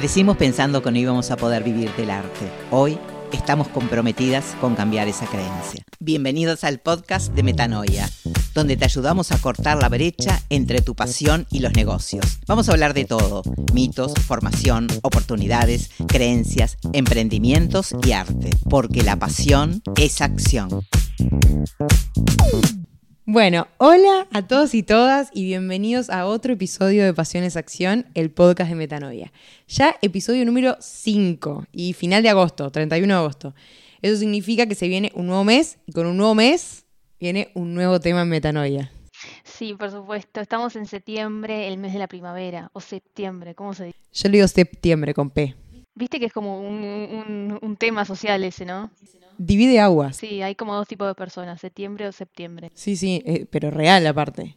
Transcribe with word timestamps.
Crecimos 0.00 0.38
pensando 0.38 0.82
que 0.82 0.90
no 0.90 0.96
íbamos 0.96 1.30
a 1.30 1.36
poder 1.36 1.62
vivir 1.62 1.94
del 1.94 2.08
arte. 2.08 2.50
Hoy 2.70 2.98
estamos 3.32 3.68
comprometidas 3.68 4.56
con 4.58 4.74
cambiar 4.74 5.08
esa 5.08 5.26
creencia. 5.26 5.84
Bienvenidos 5.98 6.64
al 6.64 6.78
podcast 6.78 7.34
de 7.34 7.42
Metanoia, 7.42 8.08
donde 8.54 8.78
te 8.78 8.86
ayudamos 8.86 9.30
a 9.30 9.36
cortar 9.36 9.78
la 9.78 9.90
brecha 9.90 10.40
entre 10.48 10.80
tu 10.80 10.94
pasión 10.94 11.46
y 11.50 11.58
los 11.58 11.74
negocios. 11.74 12.38
Vamos 12.46 12.70
a 12.70 12.72
hablar 12.72 12.94
de 12.94 13.04
todo, 13.04 13.42
mitos, 13.74 14.14
formación, 14.26 14.86
oportunidades, 15.02 15.90
creencias, 16.08 16.78
emprendimientos 16.94 17.94
y 18.02 18.12
arte, 18.12 18.48
porque 18.70 19.02
la 19.02 19.16
pasión 19.16 19.82
es 19.96 20.22
acción. 20.22 20.70
Bueno, 23.32 23.68
hola 23.78 24.26
a 24.32 24.48
todos 24.48 24.74
y 24.74 24.82
todas 24.82 25.30
y 25.32 25.44
bienvenidos 25.44 26.10
a 26.10 26.26
otro 26.26 26.54
episodio 26.54 27.04
de 27.04 27.14
Pasiones 27.14 27.56
Acción, 27.56 28.06
el 28.14 28.32
podcast 28.32 28.70
de 28.70 28.74
Metanoia. 28.74 29.32
Ya 29.68 29.94
episodio 30.02 30.44
número 30.44 30.76
5 30.80 31.66
y 31.70 31.92
final 31.92 32.24
de 32.24 32.28
agosto, 32.28 32.72
31 32.72 33.06
de 33.06 33.20
agosto. 33.20 33.54
Eso 34.02 34.16
significa 34.16 34.66
que 34.66 34.74
se 34.74 34.88
viene 34.88 35.12
un 35.14 35.28
nuevo 35.28 35.44
mes 35.44 35.78
y 35.86 35.92
con 35.92 36.06
un 36.06 36.16
nuevo 36.16 36.34
mes 36.34 36.84
viene 37.20 37.52
un 37.54 37.72
nuevo 37.72 38.00
tema 38.00 38.22
en 38.22 38.30
Metanoia. 38.30 38.90
Sí, 39.44 39.74
por 39.74 39.92
supuesto. 39.92 40.40
Estamos 40.40 40.74
en 40.74 40.86
septiembre, 40.86 41.68
el 41.68 41.78
mes 41.78 41.92
de 41.92 42.00
la 42.00 42.08
primavera, 42.08 42.72
o 42.72 42.80
septiembre, 42.80 43.54
¿cómo 43.54 43.74
se 43.74 43.84
dice? 43.84 43.98
Yo 44.12 44.28
le 44.28 44.38
digo 44.38 44.48
septiembre 44.48 45.14
con 45.14 45.30
P. 45.30 45.54
Viste 45.94 46.18
que 46.20 46.26
es 46.26 46.32
como 46.32 46.60
un, 46.60 46.82
un- 46.84 47.58
un 47.60 47.76
tema 47.76 48.04
social 48.04 48.42
ese, 48.44 48.64
¿no? 48.64 48.90
Divide 49.38 49.80
aguas. 49.80 50.16
Sí, 50.16 50.42
hay 50.42 50.54
como 50.54 50.74
dos 50.74 50.86
tipos 50.86 51.08
de 51.08 51.14
personas, 51.14 51.60
septiembre 51.60 52.06
o 52.06 52.12
septiembre. 52.12 52.70
Sí, 52.74 52.94
sí, 52.96 53.22
eh, 53.24 53.46
pero 53.50 53.70
real 53.70 54.06
aparte. 54.06 54.54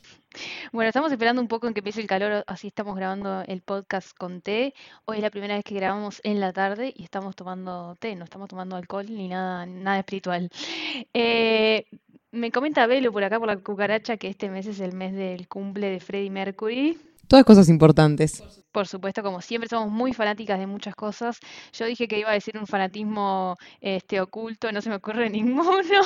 Bueno, 0.74 0.90
estamos 0.90 1.12
esperando 1.12 1.42
un 1.42 1.48
poco 1.48 1.68
en 1.68 1.74
que 1.74 1.80
empiece 1.80 2.02
el 2.02 2.08
calor, 2.08 2.44
así 2.48 2.68
estamos 2.68 2.96
grabando 2.96 3.44
el 3.48 3.62
podcast 3.62 4.16
con 4.18 4.42
té. 4.42 4.74
Hoy 5.06 5.18
es 5.18 5.24
la 5.24 5.30
primera 5.30 5.56
vez 5.56 5.64
que 5.64 5.76
grabamos 5.76 6.20
en 6.24 6.40
la 6.40 6.52
tarde 6.52 6.94
y 6.96 7.04
estamos 7.04 7.36
tomando 7.36 7.96
té, 8.00 8.16
no 8.16 8.26
estamos 8.26 8.50
tomando 8.50 8.76
alcohol 8.76 9.06
ni 9.10 9.28
nada, 9.30 9.66
nada 9.66 10.00
espiritual. 10.00 10.50
Eh, 11.14 11.86
me 12.32 12.52
comenta 12.52 12.86
Belo 12.88 13.12
por 13.12 13.24
acá 13.24 13.40
por 13.40 13.48
la 13.48 13.58
cucaracha 13.58 14.18
que 14.18 14.28
este 14.28 14.50
mes 14.50 14.66
es 14.66 14.80
el 14.80 14.94
mes 14.94 15.14
del 15.14 15.48
cumple 15.48 15.90
de 15.90 16.00
Freddie 16.00 16.30
Mercury. 16.32 16.98
Todas 17.28 17.46
cosas 17.46 17.70
importantes. 17.70 18.44
Por 18.72 18.88
supuesto, 18.88 19.22
como 19.22 19.40
siempre, 19.40 19.70
somos 19.70 19.92
muy 19.92 20.14
fanáticas 20.14 20.58
de 20.60 20.66
muchas 20.66 20.96
cosas. 20.96 21.38
Yo 21.78 21.86
dije 21.86 22.08
que 22.08 22.18
iba 22.20 22.32
a 22.32 22.34
decir 22.34 22.58
un 22.58 22.66
fanatismo 22.66 23.56
este, 23.82 24.20
oculto, 24.20 24.72
no 24.72 24.82
se 24.82 24.90
me 24.90 24.96
ocurre 24.96 25.30
ninguno. 25.32 26.02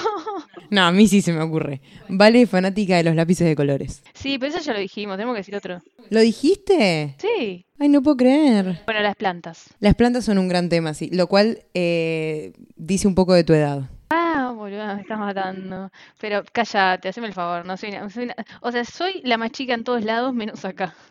No, 0.69 0.81
a 0.83 0.91
mí 0.91 1.07
sí 1.07 1.21
se 1.21 1.31
me 1.31 1.41
ocurre. 1.41 1.81
Vale, 2.09 2.45
fanática 2.45 2.97
de 2.97 3.03
los 3.03 3.15
lápices 3.15 3.47
de 3.47 3.55
colores. 3.55 4.03
Sí, 4.13 4.37
pero 4.37 4.53
eso 4.53 4.61
ya 4.63 4.73
lo 4.73 4.79
dijimos, 4.79 5.15
tenemos 5.15 5.33
que 5.35 5.39
decir 5.39 5.55
otro. 5.55 5.81
¿Lo 6.09 6.19
dijiste? 6.19 7.15
Sí, 7.19 7.65
Ay, 7.79 7.89
no 7.89 8.01
puedo 8.01 8.17
creer. 8.17 8.81
bueno, 8.85 9.01
las 9.01 9.15
plantas. 9.15 9.69
Las 9.79 9.95
plantas 9.95 10.25
son 10.25 10.37
un 10.37 10.47
gran 10.49 10.67
tema, 10.67 10.93
sí, 10.93 11.09
lo 11.11 11.27
cual 11.27 11.63
eh, 11.73 12.51
dice 12.75 13.07
un 13.07 13.15
poco 13.15 13.33
de 13.33 13.43
tu 13.43 13.53
edad. 13.53 13.89
Ah, 14.09 14.53
boludo, 14.55 14.95
me 14.95 15.01
estás 15.01 15.19
matando. 15.19 15.91
Pero 16.19 16.43
cállate, 16.51 17.09
haceme 17.09 17.27
el 17.27 17.33
favor, 17.33 17.65
no 17.65 17.75
soy, 17.77 17.89
una- 17.89 18.09
soy 18.09 18.23
una- 18.25 18.35
O 18.61 18.71
sea, 18.71 18.85
soy 18.85 19.21
la 19.23 19.37
más 19.37 19.51
chica 19.51 19.73
en 19.73 19.83
todos 19.83 20.03
lados, 20.03 20.33
menos 20.33 20.63
acá. 20.65 20.95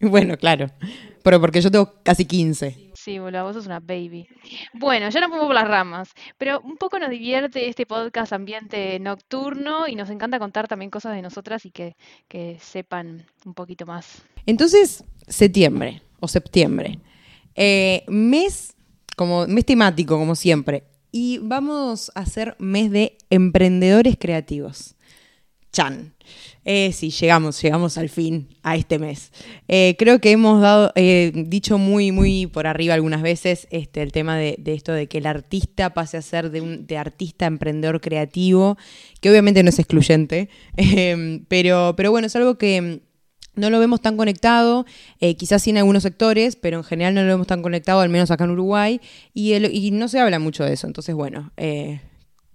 Bueno, 0.00 0.36
claro, 0.36 0.70
pero 1.24 1.40
porque 1.40 1.60
yo 1.60 1.68
tengo 1.68 1.94
casi 2.04 2.26
15. 2.26 2.92
Sí, 2.94 3.18
boludo, 3.18 3.42
vos 3.42 3.56
sos 3.56 3.66
una 3.66 3.80
baby. 3.80 4.28
Bueno, 4.72 5.08
ya 5.08 5.18
nos 5.20 5.30
fuimos 5.30 5.46
por 5.46 5.54
las 5.54 5.66
ramas, 5.66 6.10
pero 6.38 6.60
un 6.60 6.76
poco 6.76 6.98
nos 7.00 7.10
divierte 7.10 7.68
este 7.68 7.84
podcast 7.84 8.32
ambiente 8.32 9.00
nocturno 9.00 9.88
y 9.88 9.96
nos 9.96 10.10
encanta 10.10 10.38
contar 10.38 10.68
también 10.68 10.90
cosas 10.92 11.14
de 11.16 11.22
nosotras 11.22 11.66
y 11.66 11.70
que, 11.72 11.96
que 12.28 12.56
sepan 12.60 13.26
un 13.44 13.54
poquito 13.54 13.84
más. 13.84 14.22
Entonces, 14.46 15.02
septiembre 15.26 16.02
o 16.20 16.28
septiembre. 16.28 17.00
Eh, 17.56 18.04
mes, 18.06 18.76
como, 19.16 19.46
mes 19.48 19.64
temático, 19.66 20.16
como 20.18 20.36
siempre. 20.36 20.84
Y 21.16 21.38
vamos 21.38 22.10
a 22.16 22.22
hacer 22.22 22.56
mes 22.58 22.90
de 22.90 23.16
emprendedores 23.30 24.16
creativos. 24.18 24.96
Chan. 25.70 26.12
Eh, 26.64 26.90
sí, 26.92 27.10
llegamos, 27.10 27.62
llegamos 27.62 27.98
al 27.98 28.08
fin 28.08 28.48
a 28.64 28.74
este 28.74 28.98
mes. 28.98 29.30
Eh, 29.68 29.94
creo 29.96 30.18
que 30.18 30.32
hemos 30.32 30.60
dado, 30.60 30.90
eh, 30.96 31.30
dicho 31.32 31.78
muy, 31.78 32.10
muy 32.10 32.48
por 32.48 32.66
arriba 32.66 32.94
algunas 32.94 33.22
veces 33.22 33.68
este, 33.70 34.02
el 34.02 34.10
tema 34.10 34.36
de, 34.36 34.58
esto 34.66 34.92
de 34.92 35.06
que 35.06 35.18
el 35.18 35.26
artista 35.26 35.94
pase 35.94 36.16
a 36.16 36.22
ser 36.22 36.50
de, 36.50 36.60
un, 36.60 36.84
de 36.88 36.98
artista 36.98 37.46
emprendedor 37.46 38.00
creativo, 38.00 38.76
que 39.20 39.30
obviamente 39.30 39.62
no 39.62 39.68
es 39.68 39.78
excluyente, 39.78 40.48
eh, 40.76 41.42
pero, 41.46 41.94
pero 41.96 42.10
bueno, 42.10 42.26
es 42.26 42.34
algo 42.34 42.58
que 42.58 43.02
no 43.56 43.70
lo 43.70 43.78
vemos 43.78 44.00
tan 44.00 44.16
conectado, 44.16 44.84
eh, 45.20 45.36
quizás 45.36 45.62
sí 45.62 45.70
en 45.70 45.78
algunos 45.78 46.02
sectores, 46.02 46.56
pero 46.56 46.78
en 46.78 46.84
general 46.84 47.14
no 47.14 47.22
lo 47.22 47.28
vemos 47.28 47.46
tan 47.46 47.62
conectado, 47.62 48.00
al 48.00 48.08
menos 48.08 48.30
acá 48.30 48.44
en 48.44 48.50
Uruguay, 48.50 49.00
y, 49.32 49.90
no 49.92 50.08
se 50.08 50.18
habla 50.18 50.38
mucho 50.38 50.64
de 50.64 50.72
eso. 50.72 50.86
Entonces, 50.86 51.14
bueno, 51.14 51.52
eh, 51.56 52.00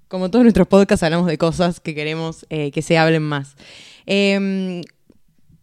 como 0.07 0.29
todos 0.29 0.43
nuestros 0.43 0.67
podcasts 0.67 1.03
hablamos 1.03 1.27
de 1.27 1.37
cosas 1.37 1.79
que 1.79 1.95
queremos 1.95 2.45
eh, 2.49 2.71
que 2.71 2.81
se 2.81 2.97
hablen 2.97 3.23
más. 3.23 3.55
Em, 4.05 4.81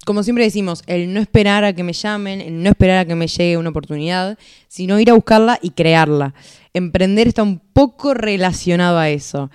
como 0.05 0.23
siempre 0.23 0.45
decimos, 0.45 0.85
el 0.87 1.13
no 1.13 1.21
esperar 1.21 1.65
a 1.65 1.73
que 1.73 1.83
me 1.83 1.93
llamen, 1.93 2.41
el 2.41 2.63
no 2.63 2.71
esperar 2.71 2.99
a 2.99 3.05
que 3.05 3.17
me 3.17 3.27
llegue 3.27 3.57
una 3.57 3.71
oportunidad, 3.71 4.39
sino 4.69 5.01
ir 5.01 5.11
a 5.11 5.15
buscarla 5.15 5.59
y 5.61 5.71
crearla. 5.71 6.33
Emprender 6.73 7.27
está 7.27 7.43
un 7.43 7.59
poco 7.59 8.15
relacionado 8.15 8.99
a 8.99 9.09
eso, 9.11 9.51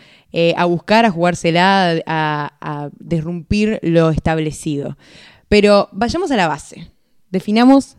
a 0.58 0.66
buscar, 0.66 1.06
a 1.06 1.12
jugársela, 1.12 2.02
a, 2.06 2.54
a 2.60 2.90
lo 3.82 4.10
establecido. 4.10 4.98
Pero 5.52 5.90
vayamos 5.92 6.32
a 6.32 6.38
la 6.38 6.48
base. 6.48 6.90
Definamos 7.30 7.98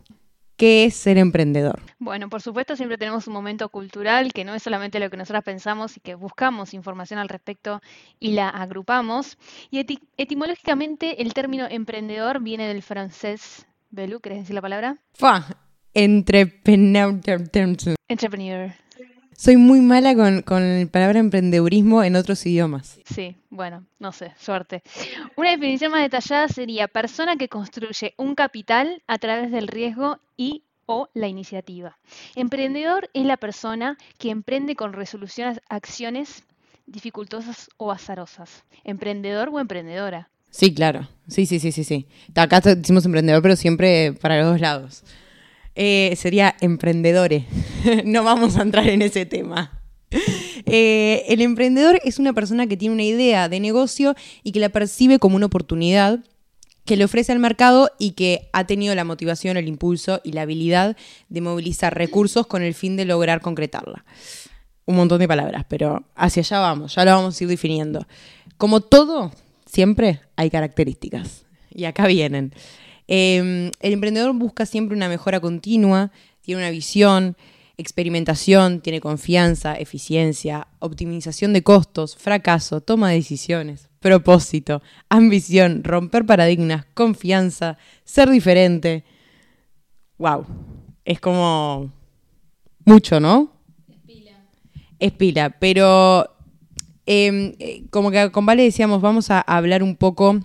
qué 0.57 0.85
es 0.85 0.95
ser 0.95 1.19
emprendedor. 1.19 1.79
Bueno, 1.99 2.27
por 2.27 2.41
supuesto, 2.41 2.75
siempre 2.75 2.97
tenemos 2.97 3.27
un 3.27 3.33
momento 3.35 3.69
cultural 3.69 4.33
que 4.33 4.43
no 4.43 4.55
es 4.55 4.63
solamente 4.63 4.99
lo 4.99 5.11
que 5.11 5.17
nosotras 5.17 5.43
pensamos 5.43 5.95
y 5.95 5.99
que 5.99 6.15
buscamos 6.15 6.73
información 6.73 7.19
al 7.19 7.29
respecto 7.29 7.79
y 8.19 8.31
la 8.31 8.49
agrupamos. 8.49 9.37
Y 9.69 9.77
eti- 9.79 10.01
etimológicamente 10.17 11.21
el 11.21 11.35
término 11.35 11.67
emprendedor 11.69 12.41
viene 12.41 12.67
del 12.67 12.81
francés. 12.81 13.67
Belú, 13.91 14.19
¿querés 14.19 14.39
decir 14.39 14.55
la 14.55 14.61
palabra? 14.63 14.97
Fa, 15.13 15.45
entrepreneur. 15.93 17.19
Entrepreneur. 18.07 18.73
Soy 19.35 19.57
muy 19.57 19.81
mala 19.81 20.15
con, 20.15 20.41
con 20.41 20.79
la 20.79 20.85
palabra 20.87 21.19
emprendedurismo 21.19 22.03
en 22.03 22.15
otros 22.15 22.45
idiomas. 22.45 22.99
Sí, 23.05 23.35
bueno, 23.49 23.85
no 23.99 24.11
sé, 24.11 24.33
suerte. 24.39 24.83
Una 25.35 25.51
definición 25.51 25.91
más 25.91 26.01
detallada 26.01 26.47
sería 26.47 26.87
persona 26.87 27.35
que 27.35 27.49
construye 27.49 28.13
un 28.17 28.35
capital 28.35 29.01
a 29.07 29.17
través 29.17 29.51
del 29.51 29.67
riesgo 29.67 30.19
y 30.37 30.63
o 30.85 31.09
la 31.13 31.27
iniciativa. 31.27 31.97
Emprendedor 32.35 33.09
es 33.13 33.25
la 33.25 33.37
persona 33.37 33.97
que 34.17 34.29
emprende 34.29 34.75
con 34.75 34.93
resolución 34.93 35.59
a 35.69 35.75
acciones 35.75 36.43
dificultosas 36.85 37.69
o 37.77 37.91
azarosas. 37.91 38.63
Emprendedor 38.83 39.49
o 39.49 39.59
emprendedora. 39.59 40.29
Sí, 40.49 40.73
claro. 40.73 41.07
Sí, 41.27 41.45
sí, 41.45 41.59
sí, 41.59 41.71
sí, 41.71 41.83
sí. 41.83 42.07
Acá 42.35 42.59
decimos 42.61 43.05
emprendedor, 43.05 43.41
pero 43.41 43.55
siempre 43.55 44.13
para 44.13 44.37
los 44.39 44.51
dos 44.51 44.61
lados. 44.61 45.03
Eh, 45.75 46.13
sería 46.17 46.55
emprendedore. 46.61 47.45
no 48.05 48.23
vamos 48.23 48.57
a 48.57 48.61
entrar 48.61 48.87
en 48.87 49.01
ese 49.01 49.25
tema. 49.25 49.79
Eh, 50.65 51.25
el 51.27 51.41
emprendedor 51.41 51.99
es 52.03 52.19
una 52.19 52.33
persona 52.33 52.67
que 52.67 52.77
tiene 52.77 52.93
una 52.93 53.03
idea 53.03 53.49
de 53.49 53.59
negocio 53.59 54.15
y 54.43 54.51
que 54.51 54.59
la 54.59 54.69
percibe 54.69 55.19
como 55.19 55.35
una 55.35 55.47
oportunidad 55.47 56.19
que 56.85 56.97
le 56.97 57.05
ofrece 57.05 57.31
al 57.31 57.39
mercado 57.39 57.89
y 57.97 58.11
que 58.11 58.49
ha 58.51 58.65
tenido 58.65 58.93
la 58.93 59.05
motivación, 59.05 59.57
el 59.57 59.67
impulso 59.67 60.21
y 60.23 60.33
la 60.33 60.41
habilidad 60.41 60.97
de 61.29 61.41
movilizar 61.41 61.97
recursos 61.97 62.45
con 62.45 62.61
el 62.61 62.73
fin 62.73 62.97
de 62.97 63.05
lograr 63.05 63.41
concretarla. 63.41 64.05
Un 64.85 64.97
montón 64.97 65.19
de 65.19 65.27
palabras, 65.27 65.65
pero 65.69 66.03
hacia 66.15 66.41
allá 66.41 66.59
vamos, 66.59 66.95
ya 66.95 67.05
lo 67.05 67.11
vamos 67.11 67.39
a 67.39 67.43
ir 67.43 67.49
definiendo. 67.49 68.05
Como 68.57 68.81
todo, 68.81 69.31
siempre 69.65 70.19
hay 70.35 70.49
características. 70.49 71.45
Y 71.73 71.85
acá 71.85 72.05
vienen. 72.05 72.53
Eh, 73.07 73.71
el 73.79 73.93
emprendedor 73.93 74.33
busca 74.33 74.65
siempre 74.65 74.95
una 74.95 75.09
mejora 75.09 75.39
continua, 75.39 76.11
tiene 76.41 76.61
una 76.61 76.69
visión, 76.71 77.35
experimentación, 77.77 78.81
tiene 78.81 79.01
confianza, 79.01 79.75
eficiencia, 79.75 80.67
optimización 80.79 81.53
de 81.53 81.63
costos, 81.63 82.15
fracaso, 82.15 82.81
toma 82.81 83.09
de 83.09 83.15
decisiones, 83.15 83.89
propósito, 83.99 84.81
ambición, 85.09 85.83
romper 85.83 86.25
paradigmas, 86.25 86.85
confianza, 86.93 87.77
ser 88.03 88.29
diferente. 88.29 89.03
Wow. 90.17 90.45
Es 91.05 91.19
como 91.19 91.91
mucho, 92.85 93.19
¿no? 93.19 93.51
Es 94.99 95.11
pila, 95.11 95.49
pero 95.59 96.33
eh, 97.05 97.55
eh, 97.59 97.83
como 97.89 98.09
que 98.09 98.31
con 98.31 98.45
Vale 98.45 98.63
decíamos, 98.63 99.01
vamos 99.01 99.29
a 99.31 99.41
hablar 99.41 99.83
un 99.83 99.97
poco 99.97 100.39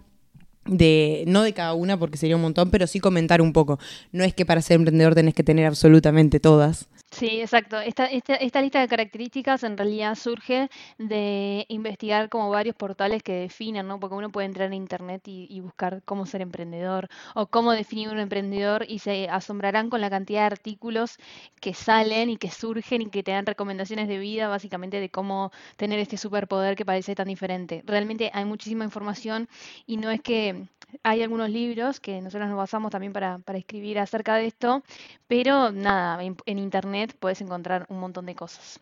de, 0.69 1.25
no 1.27 1.43
de 1.43 1.53
cada 1.53 1.75
una 1.75 1.99
porque 1.99 2.19
sería 2.19 2.37
un 2.37 2.43
montón, 2.43 2.71
pero 2.71 2.87
sí 2.87 3.01
comentar 3.01 3.43
un 3.43 3.53
poco. 3.53 3.79
No 4.13 4.25
es 4.25 4.35
que 4.35 4.47
para 4.47 4.63
ser 4.63 4.77
emprendedor 4.77 5.15
tenés 5.15 5.35
que 5.35 5.43
tener 5.43 5.67
absolutamente 5.67 6.41
todas. 6.41 6.89
Sí, 7.11 7.41
exacto. 7.41 7.81
Esta, 7.81 8.05
esta, 8.07 8.35
esta 8.35 8.61
lista 8.61 8.81
de 8.81 8.87
características 8.89 9.63
en 9.65 9.77
realidad 9.79 10.15
surge 10.15 10.69
de 10.99 11.65
investigar 11.69 12.29
como 12.29 12.51
varios 12.51 12.77
portales 12.77 13.23
que 13.23 13.33
definen, 13.33 13.89
¿no? 13.89 13.99
Porque 13.99 14.15
uno 14.15 14.31
puede 14.31 14.47
entrar 14.47 14.67
en 14.69 14.75
internet 14.75 15.23
y, 15.27 15.59
buscar 15.61 16.03
cómo 16.05 16.27
ser 16.27 16.43
emprendedor 16.43 17.09
o 17.35 17.47
cómo 17.47 17.73
definir 17.73 18.11
un 18.11 18.19
emprendedor 18.19 18.85
y 18.89 18.99
se 19.01 19.29
asombrarán 19.29 19.89
con 19.91 20.01
la 20.03 20.11
cantidad 20.11 20.41
de 20.43 20.47
artículos 20.47 21.17
que 21.61 21.73
salen 21.75 22.31
y 22.31 22.37
que 22.37 22.51
surgen 22.51 23.03
y 23.03 23.11
que 23.11 23.23
te 23.23 23.33
dan 23.33 23.47
recomendaciones 23.47 24.07
de 24.07 24.19
vida, 24.19 24.49
básicamente 24.49 25.01
de 25.01 25.11
cómo 25.11 25.51
tener 25.77 25.99
este 25.99 26.17
superpoder 26.19 26.77
que 26.77 26.85
parece 26.85 27.15
tan 27.15 27.29
diferente. 27.29 27.83
Realmente 27.87 28.31
hay 28.35 28.45
muchísima 28.45 28.85
información 28.85 29.49
y 29.87 29.97
no 29.97 30.11
es 30.11 30.21
que 30.21 30.69
hay 31.03 31.23
algunos 31.23 31.51
libros 31.51 32.01
que 32.01 32.21
nosotros 32.23 32.49
nos 32.49 32.57
basamos 32.57 32.91
también 32.91 33.13
para, 33.13 33.41
escribir 33.55 33.99
acerca 33.99 34.37
de 34.37 34.47
esto, 34.47 34.83
pero 35.27 35.71
nada, 35.73 36.23
en 36.23 36.59
internet 36.59 36.98
puedes 37.19 37.41
encontrar 37.41 37.87
un 37.89 38.01
montón 38.01 38.27
de 38.27 38.35
cosas. 38.35 38.81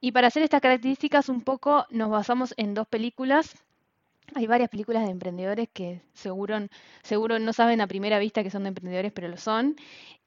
Y 0.00 0.12
para 0.12 0.28
hacer 0.28 0.42
estas 0.42 0.60
características 0.60 1.28
un 1.28 1.42
poco 1.42 1.86
nos 1.90 2.10
basamos 2.10 2.54
en 2.56 2.74
dos 2.74 2.88
películas. 2.88 3.54
Hay 4.34 4.46
varias 4.46 4.70
películas 4.70 5.04
de 5.04 5.10
emprendedores 5.10 5.68
que 5.72 6.02
seguro, 6.14 6.56
seguro 7.02 7.38
no 7.38 7.52
saben 7.52 7.80
a 7.80 7.86
primera 7.86 8.18
vista 8.18 8.42
que 8.42 8.50
son 8.50 8.62
de 8.62 8.68
emprendedores, 8.68 9.12
pero 9.12 9.28
lo 9.28 9.36
son. 9.36 9.76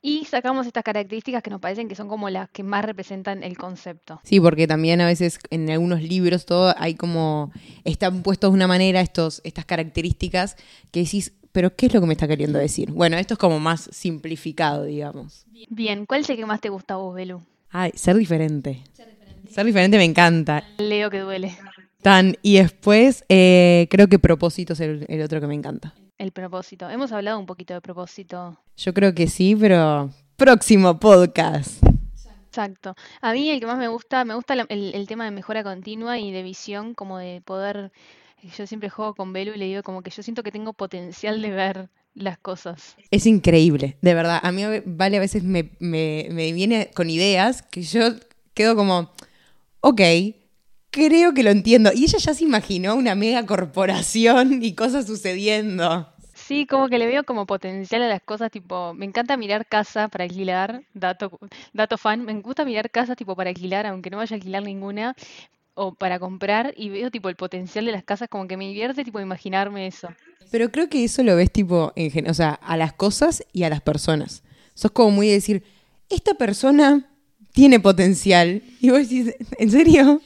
Y 0.01 0.25
sacamos 0.25 0.67
estas 0.67 0.83
características 0.83 1.41
que 1.41 1.49
nos 1.49 1.61
parecen 1.61 1.87
que 1.87 1.95
son 1.95 2.09
como 2.09 2.29
las 2.29 2.49
que 2.49 2.61
más 2.61 2.83
representan 2.83 3.41
el 3.41 3.57
concepto. 3.57 4.19
Sí, 4.25 4.41
porque 4.41 4.67
también 4.67 4.99
a 4.99 5.05
veces 5.05 5.39
en 5.49 5.69
algunos 5.71 6.01
libros 6.01 6.45
todo 6.45 6.75
hay 6.77 6.95
como, 6.95 7.53
están 7.85 8.21
puestos 8.21 8.51
de 8.51 8.55
una 8.55 8.67
manera 8.67 8.99
estos, 8.99 9.39
estas 9.45 9.63
características 9.63 10.57
que 10.91 10.99
decís, 10.99 11.31
pero 11.53 11.73
¿qué 11.75 11.85
es 11.85 11.93
lo 11.93 12.01
que 12.01 12.07
me 12.07 12.13
está 12.13 12.27
queriendo 12.27 12.59
decir? 12.59 12.91
Bueno, 12.91 13.15
esto 13.15 13.35
es 13.35 13.37
como 13.37 13.59
más 13.59 13.89
simplificado, 13.93 14.83
digamos. 14.83 15.45
Bien, 15.69 16.05
¿cuál 16.05 16.21
es 16.21 16.29
el 16.29 16.35
que 16.35 16.45
más 16.45 16.59
te 16.59 16.69
gusta 16.69 16.95
a 16.95 16.97
vos, 16.97 17.15
Belu? 17.15 17.41
Ay, 17.69 17.91
ser 17.95 18.17
diferente. 18.17 18.83
Ser 18.91 19.07
diferente, 19.07 19.51
ser 19.53 19.65
diferente 19.65 19.97
me 19.97 20.03
encanta. 20.03 20.63
Leo 20.79 21.09
que 21.09 21.19
duele. 21.19 21.55
Tan, 22.01 22.35
y 22.41 22.57
después 22.57 23.23
eh, 23.29 23.87
creo 23.89 24.09
que 24.09 24.19
propósito 24.19 24.73
es 24.73 24.81
el, 24.81 25.05
el 25.07 25.21
otro 25.21 25.39
que 25.39 25.47
me 25.47 25.55
encanta. 25.55 25.93
El 26.17 26.31
propósito. 26.31 26.89
Hemos 26.89 27.11
hablado 27.11 27.39
un 27.39 27.45
poquito 27.45 27.73
de 27.73 27.81
propósito. 27.81 28.59
Yo 28.75 28.93
creo 28.93 29.13
que 29.13 29.27
sí, 29.27 29.55
pero 29.55 30.09
próximo 30.35 30.99
podcast. 30.99 31.83
Exacto. 32.47 32.95
A 33.21 33.33
mí 33.33 33.49
el 33.49 33.59
que 33.59 33.65
más 33.65 33.77
me 33.77 33.87
gusta, 33.87 34.25
me 34.25 34.35
gusta 34.35 34.53
el, 34.53 34.93
el, 34.93 35.07
tema 35.07 35.25
de 35.25 35.31
mejora 35.31 35.63
continua 35.63 36.19
y 36.19 36.31
de 36.31 36.43
visión, 36.43 36.93
como 36.93 37.17
de 37.17 37.41
poder, 37.41 37.91
yo 38.49 38.67
siempre 38.67 38.89
juego 38.89 39.15
con 39.15 39.33
Belu 39.33 39.53
y 39.53 39.57
le 39.57 39.65
digo 39.65 39.83
como 39.83 40.01
que 40.01 40.11
yo 40.11 40.23
siento 40.23 40.43
que 40.43 40.51
tengo 40.51 40.73
potencial 40.73 41.41
de 41.41 41.51
ver 41.51 41.89
las 42.15 42.37
cosas. 42.37 42.95
Es 43.11 43.25
increíble, 43.25 43.97
de 44.01 44.13
verdad. 44.13 44.39
A 44.43 44.51
mí 44.51 44.63
vale 44.85 45.17
a 45.17 45.19
veces 45.19 45.43
me, 45.43 45.71
me, 45.79 46.27
me 46.31 46.51
viene 46.53 46.91
con 46.93 47.09
ideas 47.09 47.61
que 47.61 47.81
yo 47.81 48.01
quedo 48.53 48.75
como, 48.75 49.11
ok, 49.81 50.01
creo 50.91 51.33
que 51.33 51.43
lo 51.43 51.49
entiendo. 51.49 51.91
Y 51.93 52.03
ella 52.03 52.19
ya 52.19 52.33
se 52.33 52.43
imaginó 52.43 52.95
una 52.95 53.15
mega 53.15 53.45
corporación 53.45 54.63
y 54.63 54.75
cosas 54.75 55.07
sucediendo. 55.07 56.07
Sí, 56.33 56.67
como 56.67 56.89
que 56.89 56.97
le 56.97 57.07
veo 57.07 57.23
como 57.23 57.45
potencial 57.45 58.01
a 58.01 58.07
las 58.07 58.21
cosas, 58.21 58.51
tipo, 58.51 58.93
me 58.93 59.05
encanta 59.05 59.37
mirar 59.37 59.65
casa 59.65 60.07
para 60.09 60.25
alquilar, 60.25 60.83
dato, 60.93 61.39
dato 61.71 61.97
fan, 61.97 62.25
me 62.25 62.33
gusta 62.41 62.65
mirar 62.65 62.89
casas 62.91 63.15
tipo 63.15 63.35
para 63.35 63.49
alquilar, 63.49 63.85
aunque 63.85 64.09
no 64.09 64.17
vaya 64.17 64.35
a 64.35 64.37
alquilar 64.37 64.61
ninguna, 64.63 65.15
o 65.75 65.93
para 65.95 66.19
comprar, 66.19 66.73
y 66.77 66.89
veo 66.89 67.11
tipo 67.11 67.29
el 67.29 67.35
potencial 67.35 67.85
de 67.85 67.91
las 67.91 68.03
casas, 68.03 68.29
como 68.29 68.47
que 68.47 68.57
me 68.57 68.67
divierte 68.67 69.03
tipo 69.03 69.19
imaginarme 69.19 69.87
eso. 69.87 70.09
Pero 70.51 70.71
creo 70.71 70.89
que 70.89 71.03
eso 71.03 71.23
lo 71.23 71.35
ves 71.35 71.51
tipo, 71.51 71.93
en, 71.95 72.29
o 72.29 72.33
sea, 72.33 72.51
a 72.51 72.77
las 72.77 72.93
cosas 72.93 73.43
y 73.53 73.63
a 73.63 73.69
las 73.69 73.81
personas. 73.81 74.43
Sos 74.75 74.91
como 74.91 75.11
muy 75.11 75.27
de 75.27 75.33
decir, 75.33 75.63
esta 76.09 76.35
persona 76.35 77.09
tiene 77.53 77.79
potencial. 77.79 78.61
Y 78.79 78.89
vos 78.89 78.99
decís, 78.99 79.35
¿en 79.57 79.71
serio? 79.71 80.21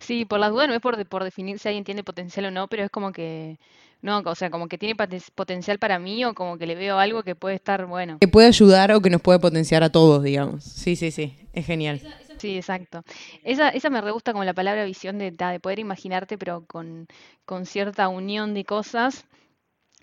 Sí, 0.00 0.24
por 0.24 0.40
las 0.40 0.50
dudas 0.50 0.68
no 0.68 0.74
es 0.74 0.80
por, 0.80 1.04
por 1.06 1.24
definir 1.24 1.58
si 1.58 1.68
alguien 1.68 1.84
tiene 1.84 2.02
potencial 2.02 2.46
o 2.46 2.50
no, 2.50 2.68
pero 2.68 2.84
es 2.84 2.90
como 2.90 3.12
que, 3.12 3.58
no, 4.02 4.22
o 4.24 4.34
sea, 4.34 4.50
como 4.50 4.68
que 4.68 4.78
tiene 4.78 4.94
potencial 5.34 5.78
para 5.78 5.98
mí 5.98 6.24
o 6.24 6.34
como 6.34 6.58
que 6.58 6.66
le 6.66 6.74
veo 6.74 6.98
algo 6.98 7.22
que 7.22 7.34
puede 7.34 7.56
estar 7.56 7.86
bueno. 7.86 8.18
Que 8.20 8.28
puede 8.28 8.48
ayudar 8.48 8.92
o 8.92 9.00
que 9.00 9.10
nos 9.10 9.20
puede 9.20 9.38
potenciar 9.38 9.82
a 9.82 9.90
todos, 9.90 10.22
digamos. 10.22 10.64
Sí, 10.64 10.96
sí, 10.96 11.10
sí, 11.10 11.36
es 11.52 11.66
genial. 11.66 12.00
Sí, 12.38 12.56
exacto. 12.56 13.02
Esa, 13.42 13.70
esa 13.70 13.90
me 13.90 14.00
re 14.00 14.12
gusta 14.12 14.32
como 14.32 14.44
la 14.44 14.54
palabra 14.54 14.84
visión 14.84 15.18
de, 15.18 15.32
de 15.32 15.60
poder 15.60 15.78
imaginarte, 15.80 16.38
pero 16.38 16.64
con, 16.66 17.08
con 17.44 17.66
cierta 17.66 18.08
unión 18.08 18.54
de 18.54 18.64
cosas. 18.64 19.26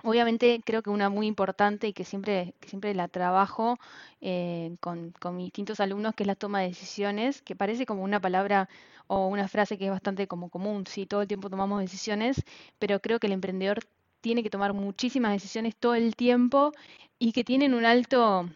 Obviamente 0.04 0.62
creo 0.66 0.84
que 0.84 0.90
una 0.92 1.10
muy 1.10 1.28
importante 1.28 1.88
y 1.88 1.94
que 1.94 2.06
siempre, 2.06 2.54
que 2.60 2.70
siempre 2.70 2.94
la 2.96 3.08
trabajo 3.08 3.78
eh, 4.22 4.76
con, 4.82 5.12
con, 5.20 5.38
mis 5.38 5.48
distintos 5.48 5.80
alumnos, 5.80 6.16
que 6.16 6.24
es 6.24 6.28
la 6.28 6.36
toma 6.36 6.62
de 6.62 6.70
decisiones, 6.70 7.42
que 7.42 7.56
parece 7.56 7.86
como 7.86 8.04
una 8.04 8.20
palabra 8.22 8.70
o 9.08 9.28
una 9.28 9.48
frase 9.48 9.78
que 9.78 9.86
es 9.86 9.92
bastante 9.92 10.28
como 10.28 10.50
común, 10.50 10.86
sí, 10.88 11.06
todo 11.06 11.22
el 11.24 11.28
tiempo 11.30 11.50
tomamos 11.50 11.82
decisiones, 11.82 12.44
pero 12.80 13.00
creo 13.02 13.20
que 13.20 13.28
el 13.28 13.34
emprendedor 13.34 13.80
tiene 14.22 14.44
que 14.44 14.50
tomar 14.50 14.74
muchísimas 14.74 15.32
decisiones 15.34 15.76
todo 15.76 15.96
el 15.96 16.16
tiempo 16.16 16.72
y 17.20 17.32
que 17.32 17.44
tienen 17.44 17.74
un 17.74 17.86
alto 17.86 18.50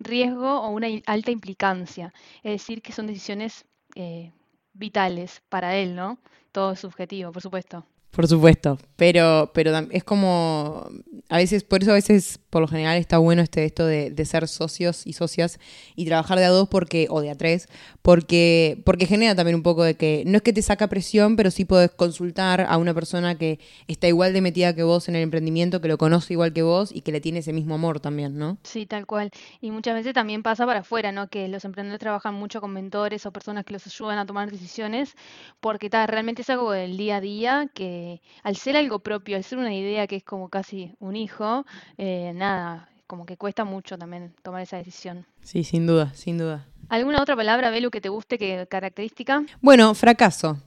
riesgo 0.00 0.60
o 0.62 0.70
una 0.70 0.88
alta 1.06 1.30
implicancia, 1.30 2.12
es 2.42 2.52
decir, 2.52 2.82
que 2.82 2.92
son 2.92 3.06
decisiones 3.06 3.66
eh, 3.94 4.32
vitales 4.72 5.42
para 5.48 5.76
él, 5.76 5.94
¿no? 5.94 6.18
Todo 6.52 6.72
es 6.72 6.80
subjetivo, 6.80 7.32
por 7.32 7.42
supuesto. 7.42 7.86
Por 8.10 8.26
supuesto, 8.26 8.76
pero, 8.96 9.52
pero 9.54 9.72
es 9.92 10.02
como, 10.02 10.88
a 11.28 11.36
veces, 11.36 11.62
por 11.62 11.82
eso 11.82 11.92
a 11.92 11.94
veces, 11.94 12.40
por 12.50 12.60
lo 12.60 12.66
general, 12.66 12.96
está 12.98 13.18
bueno 13.18 13.40
este 13.40 13.64
esto 13.64 13.86
de, 13.86 14.10
de, 14.10 14.24
ser 14.24 14.48
socios 14.48 15.06
y 15.06 15.12
socias 15.12 15.60
y 15.94 16.06
trabajar 16.06 16.38
de 16.40 16.44
a 16.44 16.48
dos 16.48 16.68
porque, 16.68 17.06
o 17.08 17.20
de 17.20 17.30
a 17.30 17.36
tres, 17.36 17.68
porque, 18.02 18.82
porque 18.84 19.06
genera 19.06 19.36
también 19.36 19.54
un 19.54 19.62
poco 19.62 19.84
de 19.84 19.94
que, 19.94 20.24
no 20.26 20.38
es 20.38 20.42
que 20.42 20.52
te 20.52 20.60
saca 20.60 20.88
presión, 20.88 21.36
pero 21.36 21.52
sí 21.52 21.64
puedes 21.64 21.92
consultar 21.92 22.66
a 22.68 22.78
una 22.78 22.92
persona 22.92 23.38
que 23.38 23.60
está 23.86 24.08
igual 24.08 24.32
de 24.32 24.40
metida 24.40 24.74
que 24.74 24.82
vos 24.82 25.08
en 25.08 25.14
el 25.14 25.22
emprendimiento, 25.22 25.80
que 25.80 25.86
lo 25.86 25.96
conoce 25.96 26.32
igual 26.32 26.52
que 26.52 26.62
vos 26.62 26.90
y 26.92 27.02
que 27.02 27.12
le 27.12 27.20
tiene 27.20 27.38
ese 27.38 27.52
mismo 27.52 27.76
amor 27.76 28.00
también, 28.00 28.36
¿no? 28.36 28.58
Sí, 28.64 28.86
tal 28.86 29.06
cual. 29.06 29.30
Y 29.60 29.70
muchas 29.70 29.94
veces 29.94 30.14
también 30.14 30.42
pasa 30.42 30.66
para 30.66 30.80
afuera, 30.80 31.12
¿no? 31.12 31.28
Que 31.28 31.46
los 31.46 31.64
emprendedores 31.64 32.00
trabajan 32.00 32.34
mucho 32.34 32.60
con 32.60 32.72
mentores 32.72 33.24
o 33.24 33.32
personas 33.32 33.64
que 33.64 33.72
los 33.72 33.86
ayudan 33.86 34.18
a 34.18 34.26
tomar 34.26 34.50
decisiones, 34.50 35.14
porque 35.60 35.88
ta, 35.88 36.08
realmente 36.08 36.42
es 36.42 36.50
algo 36.50 36.72
del 36.72 36.96
día 36.96 37.16
a 37.16 37.20
día 37.20 37.70
que 37.72 37.99
al 38.42 38.56
ser 38.56 38.76
algo 38.76 39.00
propio, 39.00 39.36
al 39.36 39.44
ser 39.44 39.58
una 39.58 39.74
idea 39.74 40.06
que 40.06 40.16
es 40.16 40.24
como 40.24 40.48
casi 40.48 40.94
un 41.00 41.16
hijo, 41.16 41.64
eh, 41.98 42.32
nada, 42.34 42.88
como 43.06 43.26
que 43.26 43.36
cuesta 43.36 43.64
mucho 43.64 43.98
también 43.98 44.32
tomar 44.42 44.62
esa 44.62 44.76
decisión. 44.76 45.26
Sí, 45.42 45.64
sin 45.64 45.86
duda, 45.86 46.12
sin 46.14 46.38
duda. 46.38 46.66
¿Alguna 46.88 47.22
otra 47.22 47.36
palabra, 47.36 47.70
Belu, 47.70 47.90
que 47.90 48.00
te 48.00 48.08
guste, 48.08 48.38
que 48.38 48.66
característica? 48.68 49.44
Bueno, 49.60 49.94
fracaso. 49.94 50.58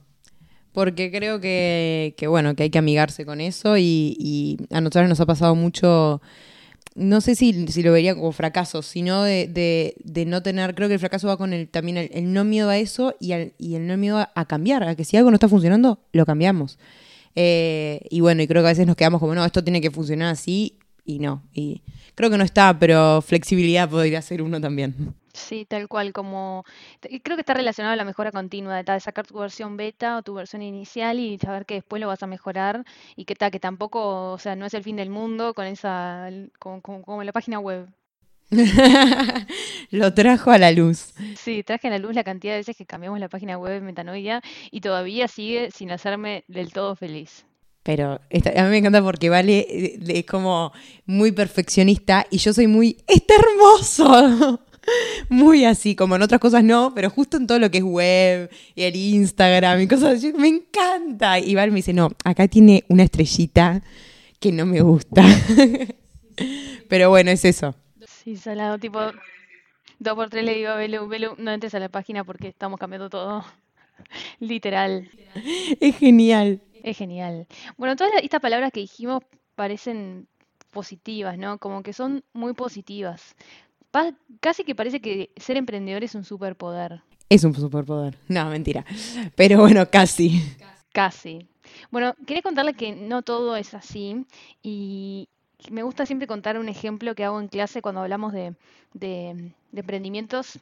Porque 0.72 1.10
creo 1.10 1.40
que, 1.40 2.14
que 2.16 2.26
bueno, 2.26 2.54
que 2.56 2.64
hay 2.64 2.70
que 2.70 2.78
amigarse 2.78 3.24
con 3.24 3.40
eso 3.40 3.76
y, 3.76 4.16
y 4.18 4.56
a 4.74 4.80
nosotros 4.80 5.08
nos 5.08 5.20
ha 5.20 5.26
pasado 5.26 5.54
mucho 5.54 6.20
no 6.94 7.20
sé 7.20 7.34
si, 7.34 7.66
si, 7.66 7.82
lo 7.82 7.92
vería 7.92 8.14
como 8.14 8.32
fracaso, 8.32 8.82
sino 8.82 9.24
de, 9.24 9.48
de, 9.48 9.94
de, 10.04 10.26
no 10.26 10.42
tener, 10.42 10.74
creo 10.74 10.88
que 10.88 10.94
el 10.94 11.00
fracaso 11.00 11.26
va 11.26 11.36
con 11.36 11.52
el, 11.52 11.68
también 11.68 11.96
el, 11.96 12.10
el 12.12 12.32
no 12.32 12.44
miedo 12.44 12.68
a 12.70 12.78
eso 12.78 13.16
y, 13.18 13.32
al, 13.32 13.52
y 13.58 13.74
el 13.74 13.86
no 13.86 13.96
miedo 13.96 14.18
a, 14.18 14.30
a, 14.34 14.44
cambiar, 14.44 14.84
a 14.84 14.94
que 14.94 15.04
si 15.04 15.16
algo 15.16 15.30
no 15.30 15.34
está 15.34 15.48
funcionando, 15.48 15.98
lo 16.12 16.24
cambiamos. 16.24 16.78
Eh, 17.34 18.00
y 18.10 18.20
bueno, 18.20 18.42
y 18.42 18.46
creo 18.46 18.62
que 18.62 18.68
a 18.68 18.72
veces 18.72 18.86
nos 18.86 18.96
quedamos 18.96 19.20
como, 19.20 19.34
no, 19.34 19.44
esto 19.44 19.62
tiene 19.62 19.80
que 19.80 19.90
funcionar 19.90 20.28
así 20.28 20.78
y 21.04 21.18
no. 21.18 21.42
Y 21.52 21.82
creo 22.14 22.30
que 22.30 22.38
no 22.38 22.44
está, 22.44 22.78
pero 22.78 23.22
flexibilidad 23.22 23.88
podría 23.88 24.22
ser 24.22 24.42
uno 24.42 24.60
también. 24.60 25.14
Sí, 25.34 25.64
tal 25.64 25.88
cual, 25.88 26.12
como 26.12 26.64
creo 27.00 27.36
que 27.36 27.40
está 27.40 27.54
relacionado 27.54 27.92
a 27.92 27.96
la 27.96 28.04
mejora 28.04 28.30
continua, 28.30 28.82
de, 28.82 29.00
sacar 29.00 29.26
tu 29.26 29.36
versión 29.36 29.76
beta 29.76 30.18
o 30.18 30.22
tu 30.22 30.34
versión 30.34 30.62
inicial 30.62 31.18
y 31.18 31.38
saber 31.38 31.66
que 31.66 31.74
después 31.74 32.00
lo 32.00 32.06
vas 32.06 32.22
a 32.22 32.28
mejorar 32.28 32.84
y 33.16 33.24
que, 33.24 33.34
ta, 33.34 33.50
que 33.50 33.58
tampoco, 33.58 34.32
o 34.32 34.38
sea, 34.38 34.54
no 34.54 34.64
es 34.64 34.74
el 34.74 34.84
fin 34.84 34.96
del 34.96 35.10
mundo 35.10 35.52
con 35.54 35.66
esa, 35.66 36.28
como, 36.60 36.80
como, 36.82 37.02
como 37.02 37.24
la 37.24 37.32
página 37.32 37.58
web. 37.58 37.88
lo 39.90 40.14
trajo 40.14 40.50
a 40.50 40.58
la 40.58 40.70
luz. 40.70 41.14
Sí, 41.36 41.62
traje 41.62 41.88
a 41.88 41.90
la 41.90 41.98
luz 41.98 42.14
la 42.14 42.24
cantidad 42.24 42.54
de 42.54 42.58
veces 42.58 42.76
que 42.76 42.86
cambiamos 42.86 43.18
la 43.20 43.28
página 43.28 43.58
web 43.58 43.72
de 43.72 43.80
Metanoia 43.80 44.42
y 44.70 44.80
todavía 44.80 45.28
sigue 45.28 45.70
sin 45.70 45.90
hacerme 45.90 46.44
del 46.48 46.72
todo 46.72 46.96
feliz. 46.96 47.44
Pero 47.82 48.20
esta, 48.30 48.50
a 48.50 48.64
mí 48.64 48.70
me 48.70 48.78
encanta 48.78 49.02
porque 49.02 49.28
Vale 49.28 49.98
es 50.06 50.24
como 50.24 50.72
muy 51.04 51.32
perfeccionista 51.32 52.26
y 52.30 52.38
yo 52.38 52.52
soy 52.52 52.66
muy, 52.66 52.96
está 53.06 53.34
hermoso. 53.34 54.60
Muy 55.30 55.64
así, 55.64 55.94
como 55.96 56.16
en 56.16 56.20
otras 56.20 56.38
cosas 56.42 56.62
no, 56.62 56.92
pero 56.94 57.08
justo 57.08 57.38
en 57.38 57.46
todo 57.46 57.58
lo 57.58 57.70
que 57.70 57.78
es 57.78 57.84
web 57.84 58.50
y 58.74 58.82
el 58.82 58.94
Instagram 58.94 59.80
y 59.80 59.88
cosas 59.88 60.18
así, 60.18 60.30
me 60.34 60.48
encanta. 60.48 61.38
Y 61.38 61.54
Val 61.54 61.70
me 61.70 61.76
dice, 61.76 61.94
no, 61.94 62.10
acá 62.22 62.48
tiene 62.48 62.84
una 62.88 63.04
estrellita 63.04 63.82
que 64.38 64.52
no 64.52 64.66
me 64.66 64.82
gusta. 64.82 65.24
pero 66.88 67.08
bueno, 67.08 67.30
es 67.30 67.46
eso. 67.46 67.74
Sí, 68.24 68.36
salado, 68.36 68.78
tipo, 68.78 68.98
dos 69.98 70.14
por 70.14 70.30
tres 70.30 70.44
le 70.44 70.54
digo 70.54 70.70
a 70.70 70.76
Belu, 70.76 71.06
Belu, 71.06 71.34
no 71.38 71.50
entres 71.52 71.74
a 71.74 71.78
la 71.78 71.88
página 71.90 72.24
porque 72.24 72.48
estamos 72.48 72.80
cambiando 72.80 73.10
todo. 73.10 73.44
Literal. 74.40 75.10
Es 75.80 75.96
genial. 75.98 76.60
Es 76.82 76.96
genial. 76.96 77.46
Bueno, 77.76 77.96
todas 77.96 78.12
estas 78.22 78.40
palabras 78.40 78.72
que 78.72 78.80
dijimos 78.80 79.22
parecen 79.54 80.26
positivas, 80.70 81.38
¿no? 81.38 81.58
Como 81.58 81.82
que 81.82 81.92
son 81.92 82.24
muy 82.32 82.54
positivas. 82.54 83.36
Pa- 83.90 84.12
casi 84.40 84.64
que 84.64 84.74
parece 84.74 85.00
que 85.00 85.30
ser 85.36 85.56
emprendedor 85.56 86.02
es 86.02 86.14
un 86.14 86.24
superpoder. 86.24 87.02
Es 87.28 87.44
un 87.44 87.54
superpoder. 87.54 88.18
No, 88.28 88.46
mentira. 88.50 88.84
Pero 89.36 89.60
bueno, 89.60 89.88
casi. 89.90 90.42
Casi. 90.92 91.46
Bueno, 91.90 92.14
quería 92.26 92.42
contarle 92.42 92.74
que 92.74 92.92
no 92.94 93.22
todo 93.22 93.56
es 93.56 93.72
así 93.74 94.26
y 94.62 95.28
me 95.70 95.82
gusta 95.82 96.06
siempre 96.06 96.26
contar 96.28 96.58
un 96.58 96.68
ejemplo 96.68 97.14
que 97.14 97.24
hago 97.24 97.40
en 97.40 97.48
clase 97.48 97.82
cuando 97.82 98.00
hablamos 98.02 98.32
de, 98.32 98.54
de- 98.92 99.52
de 99.72 99.80
emprendimientos 99.80 100.58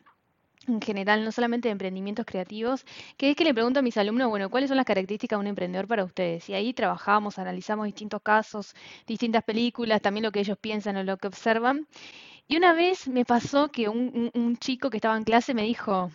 en 0.68 0.80
general, 0.80 1.24
no 1.24 1.32
solamente 1.32 1.68
de 1.68 1.72
emprendimientos 1.72 2.26
creativos, 2.26 2.86
que 3.16 3.30
es 3.30 3.36
que 3.36 3.44
le 3.44 3.54
pregunto 3.54 3.80
a 3.80 3.82
mis 3.82 3.96
alumnos, 3.96 4.28
bueno, 4.30 4.50
¿cuáles 4.50 4.68
son 4.68 4.76
las 4.76 4.86
características 4.86 5.38
de 5.38 5.40
un 5.40 5.46
emprendedor 5.48 5.88
para 5.88 6.04
ustedes? 6.04 6.48
Y 6.48 6.54
ahí 6.54 6.72
trabajamos, 6.72 7.38
analizamos 7.38 7.86
distintos 7.86 8.22
casos, 8.22 8.74
distintas 9.06 9.44
películas, 9.44 10.00
también 10.02 10.24
lo 10.24 10.32
que 10.32 10.40
ellos 10.40 10.58
piensan 10.60 10.96
o 10.98 11.04
lo 11.04 11.16
que 11.18 11.28
observan. 11.28 11.88
Y 12.48 12.56
una 12.58 12.74
vez 12.74 13.08
me 13.08 13.24
pasó 13.24 13.70
que 13.70 13.88
un, 13.88 14.30
un- 14.34 14.42
un 14.42 14.56
chico 14.58 14.90
que 14.90 14.98
estaba 14.98 15.16
en 15.16 15.24
clase 15.24 15.54
me 15.54 15.62
dijo, 15.64 16.10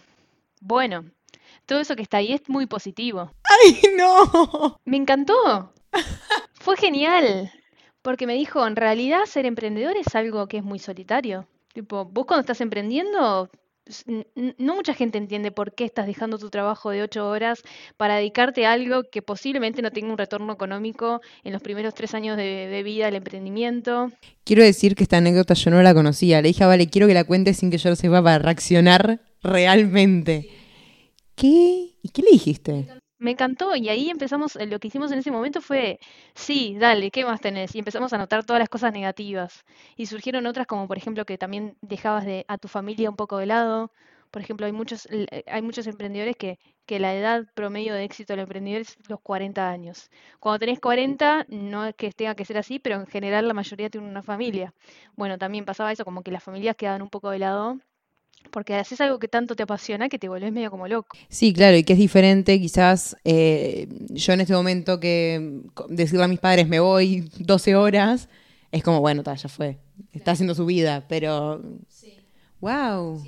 bueno, 0.61 1.05
todo 1.65 1.79
eso 1.81 1.95
que 1.95 2.03
está 2.03 2.17
ahí 2.17 2.33
es 2.33 2.49
muy 2.49 2.67
positivo. 2.67 3.31
¡Ay, 3.43 3.81
no! 3.97 4.79
Me 4.85 4.97
encantó. 4.97 5.73
Fue 6.53 6.77
genial. 6.77 7.51
Porque 8.07 8.25
me 8.25 8.35
dijo, 8.35 8.65
en 8.65 8.77
realidad 8.77 9.25
ser 9.25 9.45
emprendedor 9.45 9.97
es 9.97 10.15
algo 10.15 10.47
que 10.47 10.55
es 10.55 10.63
muy 10.63 10.79
solitario. 10.79 11.45
Tipo, 11.73 12.05
vos 12.05 12.25
cuando 12.25 12.39
estás 12.39 12.61
emprendiendo, 12.61 13.49
no 14.57 14.75
mucha 14.75 14.93
gente 14.93 15.17
entiende 15.17 15.51
por 15.51 15.75
qué 15.75 15.83
estás 15.83 16.07
dejando 16.07 16.37
tu 16.37 16.49
trabajo 16.49 16.89
de 16.91 17.01
ocho 17.01 17.27
horas 17.27 17.63
para 17.97 18.15
dedicarte 18.15 18.65
a 18.65 18.71
algo 18.71 19.03
que 19.11 19.21
posiblemente 19.21 19.81
no 19.81 19.91
tenga 19.91 20.09
un 20.09 20.17
retorno 20.17 20.53
económico 20.53 21.19
en 21.43 21.51
los 21.51 21.61
primeros 21.61 21.93
tres 21.95 22.13
años 22.13 22.37
de, 22.37 22.67
de 22.67 22.81
vida 22.81 23.07
del 23.07 23.15
emprendimiento. 23.15 24.09
Quiero 24.45 24.63
decir 24.63 24.95
que 24.95 25.03
esta 25.03 25.17
anécdota 25.17 25.53
yo 25.53 25.69
no 25.69 25.83
la 25.83 25.93
conocía. 25.93 26.41
Le 26.41 26.47
dije, 26.47 26.65
vale, 26.65 26.87
quiero 26.87 27.07
que 27.07 27.13
la 27.13 27.25
cuentes 27.25 27.57
sin 27.57 27.71
que 27.71 27.77
yo 27.77 27.89
lo 27.89 27.97
sepa 27.97 28.23
para 28.23 28.39
reaccionar 28.39 29.19
realmente. 29.43 30.49
¿Qué? 31.35 31.97
¿Y 32.01 32.07
qué 32.13 32.21
le 32.21 32.31
dijiste? 32.31 32.87
Me 33.19 33.31
encantó 33.31 33.75
y 33.75 33.89
ahí 33.89 34.09
empezamos, 34.09 34.55
eh, 34.55 34.67
lo 34.67 34.79
que 34.79 34.87
hicimos 34.89 35.11
en 35.11 35.19
ese 35.19 35.31
momento 35.31 35.61
fue, 35.61 35.99
sí, 36.35 36.75
dale, 36.79 37.09
¿qué 37.11 37.25
más 37.25 37.41
tenés? 37.41 37.73
Y 37.75 37.79
empezamos 37.79 38.13
a 38.13 38.17
notar 38.19 38.43
todas 38.45 38.59
las 38.59 38.69
cosas 38.69 38.93
negativas. 38.93 39.65
Y 39.95 40.05
surgieron 40.07 40.45
otras 40.45 40.67
como 40.67 40.87
por 40.87 40.97
ejemplo 40.97 41.25
que 41.25 41.37
también 41.37 41.77
dejabas 41.81 42.25
de, 42.25 42.45
a 42.47 42.57
tu 42.59 42.67
familia 42.67 43.09
un 43.09 43.15
poco 43.15 43.37
de 43.37 43.47
lado. 43.47 43.91
Por 44.31 44.41
ejemplo, 44.41 44.65
hay 44.67 44.71
muchos, 44.71 45.07
eh, 45.11 45.43
hay 45.47 45.61
muchos 45.63 45.87
emprendedores 45.87 46.35
que, 46.35 46.59
que 46.85 46.99
la 46.99 47.15
edad 47.15 47.45
promedio 47.55 47.93
de 47.95 48.03
éxito 48.03 48.33
del 48.33 48.41
emprendedor 48.41 48.81
es 48.81 48.97
los 49.09 49.19
40 49.21 49.69
años. 49.69 50.11
Cuando 50.39 50.59
tenés 50.59 50.79
40, 50.79 51.45
no 51.49 51.85
es 51.85 51.95
que 51.95 52.11
tenga 52.11 52.35
que 52.35 52.45
ser 52.45 52.57
así, 52.59 52.77
pero 52.79 52.97
en 52.97 53.07
general 53.07 53.47
la 53.47 53.53
mayoría 53.55 53.89
tiene 53.89 54.07
una 54.07 54.21
familia. 54.23 54.73
Bueno, 55.15 55.37
también 55.39 55.65
pasaba 55.65 55.91
eso, 55.91 56.05
como 56.05 56.21
que 56.23 56.31
las 56.31 56.43
familias 56.43 56.75
quedaban 56.75 57.01
un 57.01 57.09
poco 57.09 57.29
de 57.31 57.39
lado, 57.39 57.79
porque 58.49 58.75
haces 58.75 59.01
algo 59.01 59.19
que 59.19 59.27
tanto 59.27 59.55
te 59.55 59.63
apasiona 59.63 60.09
que 60.09 60.19
te 60.19 60.29
volvés 60.29 60.51
medio 60.51 60.71
como 60.71 60.87
loco. 60.87 61.17
Sí, 61.29 61.53
claro, 61.53 61.77
y 61.77 61.83
que 61.83 61.93
es 61.93 61.99
diferente, 61.99 62.59
quizás 62.59 63.15
eh, 63.23 63.87
yo 64.09 64.33
en 64.33 64.41
este 64.41 64.53
momento 64.53 64.99
que 64.99 65.61
decirle 65.89 66.25
a 66.25 66.27
mis 66.27 66.39
padres 66.39 66.67
me 66.67 66.79
voy 66.79 67.29
12 67.39 67.75
horas, 67.75 68.29
es 68.71 68.83
como, 68.83 68.99
bueno, 69.01 69.23
ta, 69.23 69.35
ya 69.35 69.49
fue, 69.49 69.77
está 70.13 70.31
haciendo 70.31 70.55
su 70.55 70.65
vida, 70.65 71.05
pero... 71.07 71.61
¡Wow! 72.59 73.23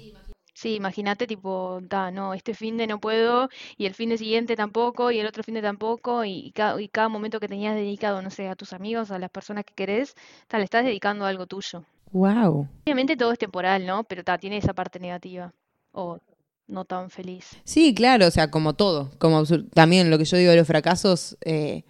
Sí, 0.54 0.76
imagínate, 0.76 1.26
tipo, 1.26 1.80
ta, 1.88 2.12
no, 2.12 2.34
este 2.34 2.54
fin 2.54 2.76
de 2.76 2.86
no 2.86 3.00
puedo, 3.00 3.48
y 3.78 3.86
el 3.86 3.94
fin 3.94 4.10
de 4.10 4.18
siguiente 4.18 4.58
tampoco, 4.58 5.10
y 5.10 5.20
el 5.20 5.28
otro 5.28 5.42
fin 5.42 5.54
de 5.56 5.62
tampoco, 5.62 6.26
y, 6.26 6.48
y 6.48 6.52
cada, 6.52 6.82
y 6.82 6.90
cada 6.90 7.08
momento 7.08 7.40
que 7.40 7.48
tenías 7.48 7.76
dedicado, 7.76 8.22
no 8.22 8.30
sé, 8.30 8.50
a 8.50 8.56
tus 8.58 8.74
amigos, 8.74 9.10
a 9.12 9.20
las 9.20 9.30
personas 9.30 9.64
que 9.64 9.74
querés, 9.74 10.16
ta, 10.50 10.58
le 10.58 10.66
estás 10.66 10.84
dedicando 10.84 11.24
a 11.26 11.30
algo 11.30 11.48
tuyo. 11.48 11.86
¡Wow! 12.12 12.68
Obviamente 12.86 13.16
todo 13.16 13.32
es 13.32 13.40
temporal, 13.40 13.86
¿no? 13.86 14.04
Pero 14.04 14.24
ta, 14.24 14.38
tiene 14.38 14.58
esa 14.58 14.74
parte 14.74 15.00
negativa, 15.00 15.54
o 15.92 16.20
no 16.68 16.86
tan 16.86 17.10
feliz. 17.10 17.46
Sí, 17.64 17.94
claro, 17.94 18.28
o 18.28 18.32
sea, 18.32 18.50
como 18.52 18.74
todo, 18.74 19.12
como 19.20 19.44
también 19.74 20.10
lo 20.10 20.18
que 20.18 20.26
yo 20.26 20.38
digo 20.38 20.52
de 20.52 20.58
los 20.58 20.68
fracasos, 20.68 21.38
eh, 21.46 21.84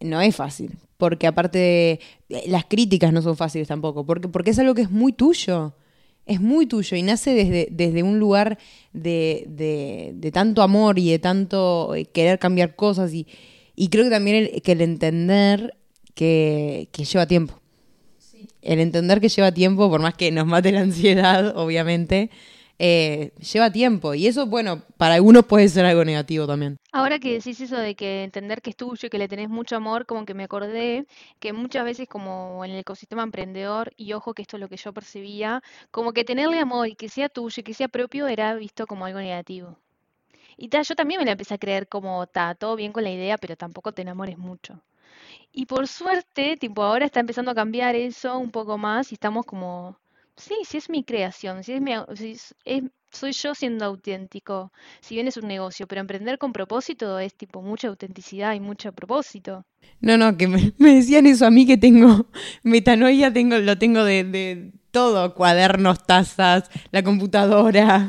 no 0.00 0.20
es 0.20 0.34
fácil, 0.36 0.78
porque 0.96 1.26
aparte 1.26 1.58
de, 1.58 2.00
eh, 2.30 2.44
las 2.48 2.64
críticas 2.64 3.12
no 3.12 3.20
son 3.22 3.36
fáciles 3.36 3.68
tampoco, 3.68 4.04
porque, 4.06 4.28
porque 4.28 4.50
es 4.50 4.58
algo 4.58 4.74
que 4.74 4.82
es 4.82 4.90
muy 4.90 5.12
tuyo, 5.12 5.74
es 6.26 6.40
muy 6.40 6.66
tuyo 6.66 6.96
y 6.96 7.02
nace 7.02 7.34
desde, 7.34 7.68
desde 7.70 8.02
un 8.02 8.18
lugar 8.18 8.58
de, 8.92 9.44
de- 9.48 10.12
de 10.14 10.32
tanto 10.32 10.62
amor 10.62 10.98
y 10.98 11.10
de 11.10 11.18
tanto 11.18 11.94
eh, 11.94 12.04
querer 12.06 12.38
cambiar 12.38 12.76
cosas 12.76 13.12
y, 13.12 13.26
y 13.74 13.88
creo 13.88 14.04
que 14.04 14.10
también 14.10 14.36
el, 14.36 14.62
que 14.62 14.72
el 14.72 14.80
entender 14.82 15.76
que, 16.14 16.88
que 16.92 17.04
lleva 17.04 17.26
tiempo. 17.26 17.59
El 18.62 18.80
entender 18.80 19.20
que 19.20 19.28
lleva 19.28 19.52
tiempo, 19.52 19.88
por 19.90 20.00
más 20.00 20.14
que 20.14 20.30
nos 20.30 20.46
mate 20.46 20.72
la 20.72 20.80
ansiedad, 20.80 21.56
obviamente, 21.56 22.30
eh, 22.82 23.32
lleva 23.52 23.70
tiempo. 23.70 24.14
Y 24.14 24.26
eso, 24.26 24.46
bueno, 24.46 24.82
para 24.96 25.14
algunos 25.14 25.44
puede 25.44 25.68
ser 25.68 25.84
algo 25.84 26.02
negativo 26.04 26.46
también. 26.46 26.76
Ahora 26.92 27.18
que 27.18 27.34
decís 27.34 27.60
eso 27.60 27.76
de 27.76 27.94
que 27.94 28.24
entender 28.24 28.62
que 28.62 28.70
es 28.70 28.76
tuyo 28.76 29.06
y 29.06 29.10
que 29.10 29.18
le 29.18 29.28
tenés 29.28 29.50
mucho 29.50 29.76
amor, 29.76 30.06
como 30.06 30.24
que 30.24 30.32
me 30.32 30.44
acordé 30.44 31.06
que 31.38 31.52
muchas 31.52 31.84
veces 31.84 32.08
como 32.08 32.64
en 32.64 32.70
el 32.70 32.78
ecosistema 32.78 33.22
emprendedor, 33.22 33.92
y 33.96 34.14
ojo 34.14 34.32
que 34.32 34.42
esto 34.42 34.56
es 34.56 34.60
lo 34.62 34.68
que 34.68 34.78
yo 34.78 34.94
percibía, 34.94 35.62
como 35.90 36.12
que 36.12 36.24
tenerle 36.24 36.58
amor 36.58 36.88
y 36.88 36.94
que 36.94 37.10
sea 37.10 37.28
tuyo 37.28 37.60
y 37.60 37.62
que 37.62 37.74
sea 37.74 37.88
propio 37.88 38.28
era 38.28 38.54
visto 38.54 38.86
como 38.86 39.04
algo 39.04 39.20
negativo. 39.20 39.78
Y 40.56 40.68
ta, 40.68 40.82
yo 40.82 40.94
también 40.94 41.20
me 41.20 41.26
la 41.26 41.32
empecé 41.32 41.54
a 41.54 41.58
creer 41.58 41.86
como, 41.88 42.26
ta, 42.26 42.54
todo 42.54 42.76
bien 42.76 42.92
con 42.92 43.04
la 43.04 43.10
idea, 43.10 43.36
pero 43.38 43.56
tampoco 43.56 43.92
te 43.92 44.02
enamores 44.02 44.38
mucho. 44.38 44.82
Y 45.52 45.66
por 45.66 45.88
suerte, 45.88 46.56
tipo, 46.56 46.82
ahora 46.82 47.06
está 47.06 47.20
empezando 47.20 47.50
a 47.50 47.54
cambiar 47.54 47.96
eso 47.96 48.38
un 48.38 48.50
poco 48.50 48.78
más 48.78 49.10
y 49.10 49.14
estamos 49.14 49.44
como, 49.46 49.98
sí, 50.36 50.54
si 50.64 50.78
es 50.78 50.88
mi 50.88 51.02
creación, 51.04 51.64
si 51.64 51.72
es 51.72 51.80
mi, 51.80 51.92
si 52.14 52.32
es- 52.32 52.54
es- 52.64 52.84
soy 53.12 53.32
yo 53.32 53.54
siendo 53.56 53.84
auténtico, 53.84 54.70
si 55.00 55.16
bien 55.16 55.26
es 55.26 55.36
un 55.36 55.48
negocio, 55.48 55.88
pero 55.88 56.00
emprender 56.00 56.38
con 56.38 56.52
propósito 56.52 57.18
es 57.18 57.34
tipo 57.34 57.60
mucha 57.60 57.88
autenticidad 57.88 58.54
y 58.54 58.60
mucho 58.60 58.92
propósito. 58.92 59.64
No, 60.00 60.16
no, 60.16 60.36
que 60.36 60.46
me, 60.46 60.72
me 60.78 60.94
decían 60.94 61.26
eso 61.26 61.44
a 61.46 61.50
mí 61.50 61.66
que 61.66 61.76
tengo 61.76 62.26
metanoia, 62.62 63.32
tengo, 63.32 63.58
lo 63.58 63.76
tengo 63.78 64.04
de, 64.04 64.22
de 64.24 64.72
todo, 64.92 65.34
cuadernos, 65.34 66.06
tazas, 66.06 66.70
la 66.92 67.02
computadora. 67.02 68.08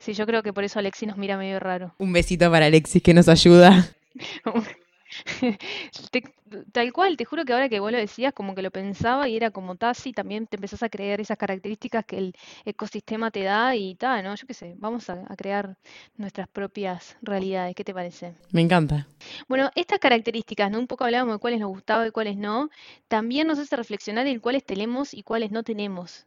Sí, 0.00 0.12
yo 0.12 0.26
creo 0.26 0.42
que 0.42 0.52
por 0.52 0.64
eso 0.64 0.78
Alexi 0.80 1.06
nos 1.06 1.16
mira 1.16 1.36
medio 1.36 1.60
raro. 1.60 1.94
Un 1.98 2.12
besito 2.12 2.50
para 2.50 2.66
Alexis 2.66 3.02
que 3.02 3.14
nos 3.14 3.28
ayuda. 3.28 3.88
Te- 6.10 6.22
tal 6.72 6.92
cual, 6.92 7.16
te 7.16 7.24
juro 7.24 7.44
que 7.44 7.52
ahora 7.52 7.68
que 7.68 7.80
vos 7.80 7.92
lo 7.92 7.98
decías, 7.98 8.32
como 8.32 8.54
que 8.54 8.62
lo 8.62 8.70
pensaba 8.70 9.28
y 9.28 9.36
era 9.36 9.50
como, 9.50 9.76
ta, 9.76 9.94
sí, 9.94 10.12
también 10.12 10.46
te 10.46 10.56
empezás 10.56 10.82
a 10.82 10.88
creer 10.88 11.20
esas 11.20 11.38
características 11.38 12.04
que 12.04 12.18
el 12.18 12.34
ecosistema 12.64 13.30
te 13.30 13.42
da 13.44 13.74
y 13.76 13.94
ta, 13.96 14.22
¿no? 14.22 14.34
Yo 14.34 14.46
qué 14.46 14.54
sé, 14.54 14.74
vamos 14.78 15.10
a, 15.10 15.24
a 15.28 15.36
crear 15.36 15.76
nuestras 16.16 16.48
propias 16.48 17.16
realidades, 17.22 17.74
¿qué 17.74 17.84
te 17.84 17.94
parece? 17.94 18.34
Me 18.52 18.60
encanta. 18.62 19.06
Bueno, 19.48 19.70
estas 19.74 19.98
características, 19.98 20.70
¿no? 20.70 20.78
Un 20.78 20.86
poco 20.86 21.04
hablábamos 21.04 21.34
de 21.36 21.38
cuáles 21.40 21.60
nos 21.60 21.68
gustaba 21.70 22.06
y 22.06 22.10
cuáles 22.10 22.36
no, 22.38 22.70
también 23.08 23.46
nos 23.48 23.58
hace 23.58 23.76
reflexionar 23.76 24.26
en 24.26 24.40
cuáles 24.40 24.64
tenemos 24.64 25.12
y 25.14 25.22
cuáles 25.22 25.50
no 25.50 25.62
tenemos. 25.62 26.26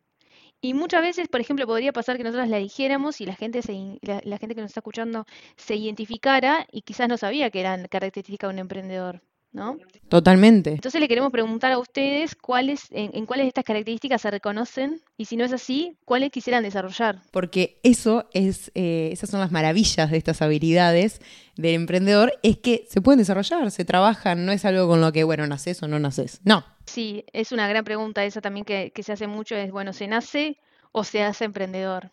Y 0.63 0.73
muchas 0.73 1.01
veces, 1.03 1.27
por 1.27 1.41
ejemplo, 1.41 1.67
podría 1.67 1.93
pasar 1.93 2.17
que 2.17 2.23
nosotras 2.23 2.49
la 2.49 2.57
dijéramos 2.57 3.21
y 3.21 3.25
la 3.27 3.35
gente, 3.35 3.61
se, 3.61 3.99
la, 4.01 4.19
la 4.23 4.37
gente 4.39 4.55
que 4.55 4.61
nos 4.61 4.71
está 4.71 4.79
escuchando 4.79 5.25
se 5.57 5.75
identificara 5.75 6.65
y 6.71 6.81
quizás 6.81 7.07
no 7.09 7.17
sabía 7.17 7.51
que 7.51 7.59
eran 7.59 7.87
características 7.87 8.47
de 8.49 8.53
un 8.53 8.59
emprendedor, 8.59 9.21
¿no? 9.53 9.77
Totalmente. 10.09 10.71
Entonces 10.71 10.99
le 10.99 11.07
queremos 11.07 11.31
preguntar 11.31 11.71
a 11.71 11.77
ustedes 11.77 12.35
cuáles, 12.35 12.87
en, 12.91 13.11
en 13.13 13.25
cuáles 13.25 13.45
de 13.45 13.49
estas 13.49 13.63
características 13.63 14.21
se 14.21 14.31
reconocen 14.31 15.01
y 15.17 15.25
si 15.25 15.37
no 15.37 15.45
es 15.45 15.53
así, 15.53 15.97
cuáles 16.05 16.31
quisieran 16.31 16.63
desarrollar. 16.63 17.21
Porque 17.31 17.79
eso 17.83 18.27
es, 18.33 18.71
eh, 18.75 19.09
esas 19.11 19.29
son 19.29 19.39
las 19.39 19.51
maravillas 19.51 20.11
de 20.11 20.17
estas 20.17 20.41
habilidades 20.41 21.21
del 21.55 21.75
emprendedor, 21.75 22.33
es 22.43 22.57
que 22.57 22.85
se 22.89 23.01
pueden 23.01 23.19
desarrollar, 23.19 23.71
se 23.71 23.85
trabajan, 23.85 24.45
no 24.45 24.51
es 24.51 24.65
algo 24.65 24.87
con 24.87 25.01
lo 25.01 25.11
que, 25.11 25.23
bueno, 25.23 25.47
naces 25.47 25.81
o 25.83 25.87
no 25.87 25.99
naces. 25.99 26.41
No. 26.43 26.65
Sí, 26.85 27.23
es 27.31 27.51
una 27.51 27.67
gran 27.67 27.85
pregunta 27.85 28.25
esa 28.25 28.41
también 28.41 28.65
que, 28.65 28.91
que 28.93 29.03
se 29.03 29.13
hace 29.13 29.27
mucho, 29.27 29.55
es, 29.55 29.71
bueno, 29.71 29.93
¿se 29.93 30.07
nace 30.07 30.57
o 30.91 31.03
se 31.03 31.23
hace 31.23 31.45
emprendedor 31.45 32.11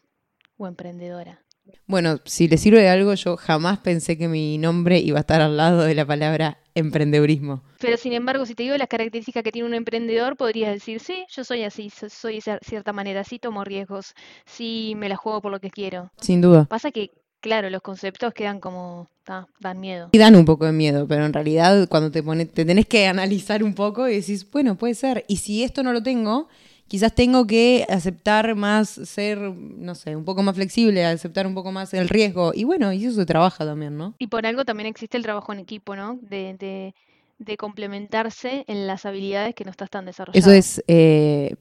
o 0.56 0.66
emprendedora? 0.66 1.42
Bueno, 1.86 2.20
si 2.24 2.48
le 2.48 2.56
sirve 2.56 2.80
de 2.80 2.88
algo, 2.88 3.14
yo 3.14 3.36
jamás 3.36 3.78
pensé 3.78 4.16
que 4.16 4.28
mi 4.28 4.58
nombre 4.58 4.98
iba 4.98 5.18
a 5.18 5.20
estar 5.20 5.40
al 5.40 5.56
lado 5.56 5.82
de 5.82 5.94
la 5.94 6.06
palabra 6.06 6.59
emprendedurismo. 6.74 7.62
Pero 7.80 7.96
sin 7.96 8.12
embargo, 8.12 8.46
si 8.46 8.54
te 8.54 8.62
digo 8.62 8.76
las 8.76 8.88
características 8.88 9.42
que 9.42 9.52
tiene 9.52 9.66
un 9.68 9.74
emprendedor, 9.74 10.36
podrías 10.36 10.72
decir, 10.72 11.00
sí, 11.00 11.24
yo 11.34 11.44
soy 11.44 11.62
así, 11.64 11.90
so- 11.90 12.08
soy 12.10 12.34
de 12.36 12.40
cier- 12.40 12.58
cierta 12.62 12.92
manera, 12.92 13.24
sí 13.24 13.38
tomo 13.38 13.64
riesgos, 13.64 14.14
sí 14.46 14.94
me 14.96 15.08
la 15.08 15.16
juego 15.16 15.40
por 15.40 15.52
lo 15.52 15.60
que 15.60 15.70
quiero. 15.70 16.10
Sin 16.20 16.40
duda. 16.40 16.66
Pasa 16.66 16.90
que, 16.90 17.10
claro, 17.40 17.70
los 17.70 17.82
conceptos 17.82 18.34
quedan 18.34 18.60
como, 18.60 19.08
ah, 19.28 19.46
dan 19.60 19.80
miedo. 19.80 20.08
Y 20.12 20.18
dan 20.18 20.36
un 20.36 20.44
poco 20.44 20.66
de 20.66 20.72
miedo, 20.72 21.06
pero 21.08 21.24
en 21.24 21.32
realidad 21.32 21.88
cuando 21.88 22.10
te 22.10 22.22
pones, 22.22 22.52
te 22.52 22.64
tenés 22.64 22.86
que 22.86 23.06
analizar 23.06 23.62
un 23.64 23.74
poco 23.74 24.08
y 24.08 24.16
decís, 24.16 24.48
bueno, 24.50 24.76
puede 24.76 24.94
ser. 24.94 25.24
Y 25.28 25.36
si 25.38 25.62
esto 25.62 25.82
no 25.82 25.92
lo 25.92 26.02
tengo, 26.02 26.48
quizás 26.90 27.14
tengo 27.14 27.46
que 27.46 27.86
aceptar 27.88 28.56
más, 28.56 28.88
ser, 28.90 29.38
no 29.38 29.94
sé, 29.94 30.16
un 30.16 30.24
poco 30.24 30.42
más 30.42 30.56
flexible, 30.56 31.06
aceptar 31.06 31.46
un 31.46 31.54
poco 31.54 31.70
más 31.70 31.94
el 31.94 32.08
riesgo. 32.08 32.50
Y 32.52 32.64
bueno, 32.64 32.92
y 32.92 33.04
eso 33.04 33.14
se 33.14 33.26
trabaja 33.26 33.64
también, 33.64 33.96
¿no? 33.96 34.14
Y 34.18 34.26
por 34.26 34.44
algo 34.44 34.64
también 34.64 34.88
existe 34.88 35.16
el 35.16 35.22
trabajo 35.22 35.52
en 35.52 35.60
equipo, 35.60 35.94
¿no? 35.94 36.18
De, 36.20 36.56
de, 36.58 36.94
de 37.38 37.56
complementarse 37.56 38.64
en 38.66 38.88
las 38.88 39.06
habilidades 39.06 39.54
que 39.54 39.64
no 39.64 39.70
estás 39.70 39.88
tan 39.88 40.04
desarrollado. 40.04 40.38
Eso 40.38 40.50
es, 40.50 40.82
eh, 40.88 41.54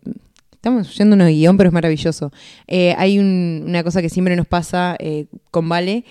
Estamos 0.51 0.93
yéndonos 0.97 1.25
de 1.27 1.33
guion, 1.35 1.55
pero 1.55 1.69
es 1.69 1.73
maravilloso. 1.73 2.33
Eh, 2.67 2.93
hay 2.97 3.17
un- 3.17 3.63
una 3.65 3.81
cosa 3.81 4.01
que 4.01 4.09
siempre 4.09 4.35
nos 4.35 4.45
pasa 4.45 4.97
eh, 4.99 5.27
con 5.51 5.69
Vale, 5.69 6.03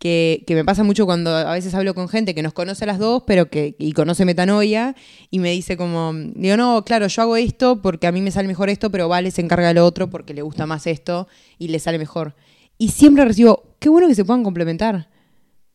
que, 0.00 0.44
me 0.48 0.64
pasa 0.64 0.82
mucho 0.82 1.04
cuando 1.04 1.36
a 1.36 1.52
veces 1.52 1.74
hablo 1.74 1.94
con 1.94 2.08
gente 2.08 2.34
que 2.34 2.42
nos 2.42 2.54
conoce 2.54 2.84
a 2.84 2.86
las 2.86 2.98
dos, 2.98 3.22
pero 3.26 3.50
que 3.50 3.76
y 3.78 3.92
conoce 3.92 4.24
metanoia, 4.24 4.96
y 5.30 5.40
me 5.40 5.50
dice 5.50 5.76
como, 5.76 6.12
digo, 6.14 6.56
no, 6.56 6.82
claro, 6.86 7.06
yo 7.06 7.22
hago 7.22 7.36
esto 7.36 7.82
porque 7.82 8.06
a 8.06 8.12
mí 8.12 8.22
me 8.22 8.30
sale 8.30 8.48
mejor 8.48 8.70
esto, 8.70 8.90
pero 8.90 9.08
Vale 9.08 9.30
se 9.30 9.42
encarga 9.42 9.74
lo 9.74 9.84
otro 9.84 10.08
porque 10.08 10.32
le 10.32 10.40
gusta 10.40 10.64
más 10.64 10.86
esto 10.86 11.28
y 11.58 11.68
le 11.68 11.78
sale 11.78 11.98
mejor. 11.98 12.34
Y 12.78 12.88
siempre 12.88 13.26
recibo, 13.26 13.74
qué 13.78 13.90
bueno 13.90 14.08
que 14.08 14.14
se 14.14 14.24
puedan 14.24 14.42
complementar. 14.42 15.10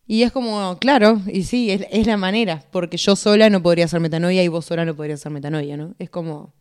Y 0.07 0.23
es 0.23 0.31
como, 0.31 0.75
claro, 0.79 1.21
y 1.27 1.43
sí, 1.43 1.69
es, 1.69 2.07
la 2.07 2.17
manera, 2.17 2.63
porque 2.71 2.97
yo 2.97 3.15
sola 3.15 3.51
no 3.51 3.61
podría 3.61 3.85
hacer 3.85 3.99
metanoia 3.99 4.43
y 4.43 4.47
vos 4.47 4.65
sola 4.65 4.85
no 4.85 4.95
podrías 4.95 5.19
hacer 5.19 5.31
metanoia, 5.31 5.77
¿no? 5.77 5.93
Es 5.99 6.09
como, 6.09 6.51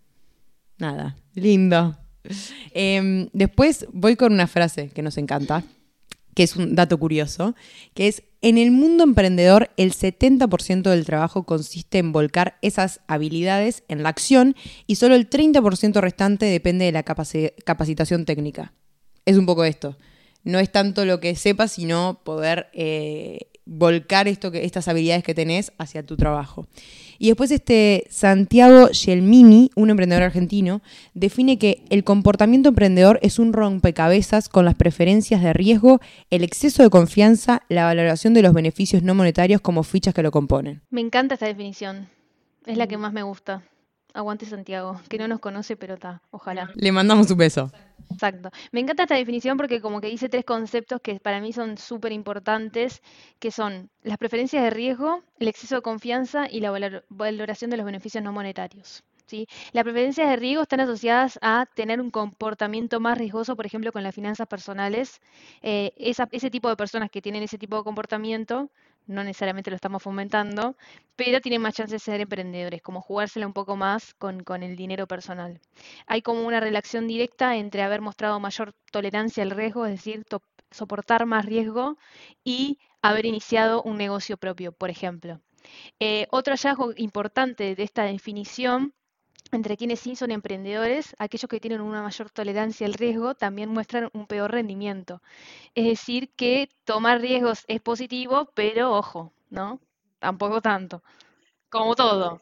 nada, 0.77 1.17
lindo. 1.35 1.97
Em, 2.75 3.29
después 3.33 3.87
voy 3.93 4.17
con 4.17 4.33
una 4.33 4.47
frase 4.47 4.89
que 4.89 5.03
nos 5.03 5.19
encanta, 5.19 5.63
que 6.35 6.43
es 6.43 6.57
un 6.57 6.75
dato 6.75 6.99
curioso, 6.99 7.55
que 7.95 8.09
es, 8.09 8.23
en 8.43 8.59
el 8.59 8.71
mundo 8.71 9.05
emprendedor 9.05 9.71
el 9.77 9.93
70% 9.93 10.83
del 10.91 11.05
trabajo 11.07 11.45
consiste 11.45 11.99
en 11.99 12.13
volcar 12.13 12.59
esas 12.61 13.01
habilidades 13.07 13.85
en 13.89 14.03
la 14.03 14.11
acción 14.11 14.55
y 14.87 14.97
solo 14.97 15.15
el 15.15 15.31
30% 15.31 16.01
restante 16.01 16.47
depende 16.47 16.85
de 16.85 16.93
la 16.93 17.05
capaci- 17.05 17.55
capacitación 17.65 18.25
técnica. 18.25 18.75
Es 19.25 19.37
un 19.39 19.47
poco 19.47 19.65
esto. 19.65 19.97
No 20.43 20.59
es 20.59 20.71
tanto 20.71 21.07
lo 21.07 21.21
que 21.21 21.37
sepas, 21.37 21.73
sino 21.73 22.21
poder 22.23 22.67
eh, 22.75 23.47
volcar 23.65 24.29
esto 24.29 24.51
que, 24.51 24.65
estas 24.67 24.89
habilidades 24.89 25.25
que 25.25 25.35
tenés 25.35 25.73
hacia 25.79 26.05
tu 26.05 26.17
trabajo. 26.17 26.67
Y 27.19 27.29
después 27.29 27.51
este 27.51 28.07
Santiago 28.11 28.89
Gelmini, 28.93 29.71
un 29.75 29.91
emprendedor 29.91 30.25
argentino, 30.25 30.83
define 31.15 31.59
que 31.59 31.85
el 31.91 32.05
comportamiento 32.05 32.71
emprendedor 32.71 33.19
es 33.23 33.39
un 33.39 33.53
rompecabezas 33.53 34.49
con 34.49 34.65
las 34.65 34.75
preferencias 34.75 35.43
de 35.43 35.53
riesgo, 35.53 36.01
el 36.31 36.45
exceso 36.45 36.83
de 36.83 36.91
confianza, 36.91 37.63
la 37.69 37.85
valoración 37.85 38.35
de 38.35 38.43
los 38.43 38.53
beneficios 38.53 39.03
no 39.03 39.15
monetarios 39.15 39.61
como 39.61 39.83
fichas 39.83 40.15
que 40.15 40.23
lo 40.23 40.31
componen. 40.31 40.83
Me 40.91 41.01
encanta 41.01 41.35
esta 41.35 41.47
definición. 41.47 42.09
Es 42.67 42.79
la 42.79 42.87
que 42.87 42.97
más 42.97 43.13
me 43.13 43.23
gusta. 43.23 43.63
Aguante 44.15 44.47
Santiago, 44.47 44.99
que 45.11 45.19
no 45.19 45.29
nos 45.29 45.41
conoce, 45.41 45.77
pero 45.77 45.95
está, 45.95 46.23
ojalá. 46.31 46.71
Le 46.75 46.93
mandamos 46.93 47.31
un 47.31 47.37
beso. 47.37 47.71
Exacto. 48.13 48.51
Me 48.71 48.81
encanta 48.81 49.03
esta 49.05 49.15
definición 49.17 49.57
porque 49.57 49.81
como 49.81 50.01
que 50.01 50.07
dice 50.09 50.29
tres 50.29 50.45
conceptos 50.45 51.01
que 51.03 51.19
para 51.21 51.41
mí 51.41 51.53
son 51.53 51.77
súper 51.79 52.13
importantes, 52.13 53.03
que 53.39 53.51
son 53.51 53.91
las 54.03 54.19
preferencias 54.19 54.63
de 54.63 54.71
riesgo, 54.71 55.23
el 55.41 55.49
exceso 55.49 55.77
de 55.77 55.83
confianza 55.83 56.47
y 56.51 56.61
la 56.61 56.71
valor- 56.71 57.05
valoración 57.09 57.71
de 57.71 57.77
los 57.77 57.87
beneficios 57.87 58.23
no 58.23 58.31
monetarios. 58.33 59.03
¿sí? 59.27 59.49
Las 59.73 59.85
preferencias 59.85 60.29
de 60.29 60.37
riesgo 60.37 60.63
están 60.63 60.81
asociadas 60.81 61.39
a 61.43 61.67
tener 61.75 61.99
un 62.01 62.11
comportamiento 62.11 63.01
más 63.01 63.17
riesgoso, 63.19 63.57
por 63.57 63.65
ejemplo, 63.67 63.91
con 63.91 64.03
las 64.03 64.15
finanzas 64.15 64.47
personales. 64.47 65.21
Eh, 65.63 65.93
esa- 65.97 66.29
ese 66.31 66.51
tipo 66.51 66.69
de 66.69 66.77
personas 66.77 67.11
que 67.11 67.23
tienen 67.23 67.43
ese 67.43 67.57
tipo 67.59 67.79
de 67.79 67.85
comportamiento, 67.85 68.71
no 69.07 69.25
necesariamente 69.25 69.71
lo 69.71 69.77
estamos 69.77 70.03
fomentando, 70.03 70.77
pero 71.17 71.41
tienen 71.41 71.63
más 71.63 71.75
chances 71.75 72.05
de 72.05 72.13
ser 72.13 72.21
emprendedores, 72.21 72.83
como 72.83 73.01
jugársela 73.01 73.47
un 73.47 73.53
poco 73.53 73.77
más 73.77 74.15
con, 74.15 74.43
con 74.43 74.63
el 74.63 74.77
dinero 74.77 75.07
personal 75.07 75.61
hay 76.07 76.23
como 76.23 76.47
una 76.47 76.61
relación 76.61 77.07
directa 77.07 77.57
entre 77.57 77.83
haber 77.83 78.01
mostrado 78.01 78.41
mayor 78.41 78.75
tolerancia 78.91 79.43
al 79.43 79.51
riesgo, 79.51 79.87
es 79.87 79.93
decir, 79.93 80.25
soportar 80.71 81.27
más 81.27 81.45
riesgo 81.47 81.97
y 82.43 82.79
haber 83.03 83.27
iniciado 83.27 83.83
un 83.83 83.97
negocio 83.97 84.37
propio, 84.37 84.73
por 84.73 84.91
ejemplo. 84.91 85.41
Eh, 86.01 86.27
otro 86.31 86.55
hallazgo 86.55 86.93
importante 86.97 87.75
de 87.75 87.83
esta 87.83 88.05
definición 88.05 88.95
entre 89.55 89.77
quienes 89.77 90.01
sí 90.01 90.17
son 90.17 90.31
emprendedores, 90.31 91.15
aquellos 91.19 91.49
que 91.49 91.61
tienen 91.61 91.81
una 91.81 92.03
mayor 92.03 92.31
tolerancia 92.31 92.87
al 92.87 92.95
riesgo 92.95 93.35
también 93.35 93.71
muestran 93.71 94.11
un 94.13 94.27
peor 94.27 94.53
rendimiento. 94.53 95.23
Es 95.75 95.85
decir, 95.87 96.31
que 96.37 96.69
tomar 96.85 97.21
riesgos 97.21 97.65
es 97.69 97.81
positivo, 97.81 98.51
pero 98.55 98.93
ojo, 98.93 99.33
¿no? 99.51 99.81
Tampoco 100.19 100.61
tanto. 100.61 101.03
Como 101.69 101.95
todo. 101.95 102.41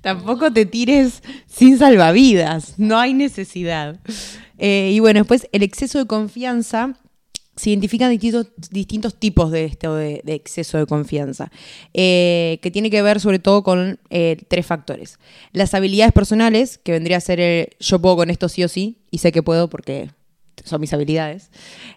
Tampoco 0.00 0.52
te 0.52 0.64
tires 0.66 1.22
sin 1.46 1.78
salvavidas, 1.78 2.78
no 2.78 2.98
hay 2.98 3.12
necesidad. 3.12 4.00
Eh, 4.58 4.90
y 4.92 5.00
bueno, 5.00 5.20
después 5.20 5.48
el 5.52 5.62
exceso 5.62 5.98
de 5.98 6.06
confianza, 6.06 6.94
se 7.56 7.70
identifican 7.70 8.10
distintos, 8.10 9.14
tipos 9.18 9.50
de 9.50 9.66
esto 9.66 9.94
de, 9.94 10.22
exceso 10.26 10.78
de 10.78 10.86
confianza, 10.86 11.50
eh, 11.92 12.58
que 12.62 12.70
tiene 12.70 12.90
que 12.90 13.02
ver 13.02 13.20
sobre 13.20 13.38
todo 13.38 13.62
con 13.62 13.98
eh, 14.08 14.38
tres 14.48 14.64
factores. 14.64 15.18
Las 15.52 15.74
habilidades 15.74 16.14
personales, 16.14 16.78
que 16.78 16.92
vendría 16.92 17.18
a 17.18 17.20
ser 17.20 17.38
el, 17.38 17.68
yo 17.78 18.00
puedo 18.00 18.16
con 18.16 18.30
esto 18.30 18.48
sí 18.48 18.64
o 18.64 18.68
sí, 18.68 18.98
y 19.10 19.18
sé 19.18 19.30
que 19.30 19.42
puedo 19.42 19.68
porque 19.68 20.10
son 20.64 20.80
mis 20.80 20.92
habilidades. 20.94 21.50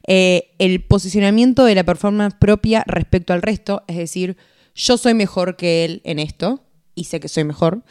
Eh, 0.05 0.51
el 0.59 0.83
posicionamiento 0.83 1.63
de 1.65 1.75
la 1.75 1.85
performance 1.85 2.35
propia 2.37 2.83
respecto 2.85 3.31
al 3.31 3.41
resto, 3.41 3.83
es 3.87 3.95
decir, 3.95 4.35
yo 4.75 4.97
soy 4.97 5.13
mejor 5.13 5.55
que 5.55 5.85
él 5.85 6.01
en 6.03 6.19
esto, 6.19 6.61
y 6.95 7.05
sé 7.05 7.19
que 7.19 7.29
soy 7.29 7.45
mejor. 7.45 7.83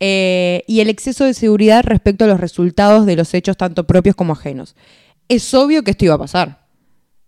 Y 0.00 0.80
el 0.80 0.88
exceso 0.88 1.24
de 1.24 1.34
seguridad 1.34 1.84
respecto 1.84 2.24
a 2.24 2.28
los 2.28 2.40
resultados 2.40 3.06
de 3.06 3.14
los 3.14 3.34
hechos 3.34 3.56
tanto 3.56 3.86
propios 3.86 4.16
como 4.16 4.32
ajenos. 4.32 4.74
Es 5.28 5.54
obvio 5.54 5.84
que 5.84 5.92
esto 5.92 6.06
iba 6.06 6.14
a 6.14 6.18
pasar. 6.18 6.61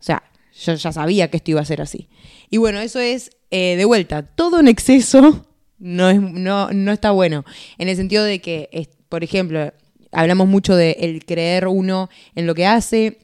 O 0.05 0.07
sea, 0.07 0.23
yo 0.61 0.75
ya 0.75 0.93
sabía 0.93 1.31
que 1.31 1.39
esto 1.39 1.53
iba 1.53 1.63
a 1.63 1.65
ser 1.65 1.81
así. 1.81 2.09
Y 2.51 2.59
bueno, 2.59 2.79
eso 2.81 3.01
es, 3.01 3.31
eh, 3.51 3.75
de 3.77 3.85
vuelta, 3.87 4.23
todo 4.23 4.61
en 4.61 4.69
exceso 4.69 5.47
no, 5.79 6.11
es, 6.11 6.21
no, 6.21 6.71
no 6.73 6.93
está 6.93 7.11
bueno. 7.11 7.45
En 7.79 7.89
el 7.89 7.97
sentido 7.97 8.23
de 8.23 8.41
que, 8.41 8.89
por 9.09 9.25
ejemplo, 9.25 9.73
hablamos 10.13 10.47
mucho 10.47 10.77
de 10.77 10.93
el 11.01 11.25
creer 11.25 11.69
uno 11.69 12.11
en 12.35 12.47
lo 12.47 12.55
que 12.55 12.67
hace 12.67 13.19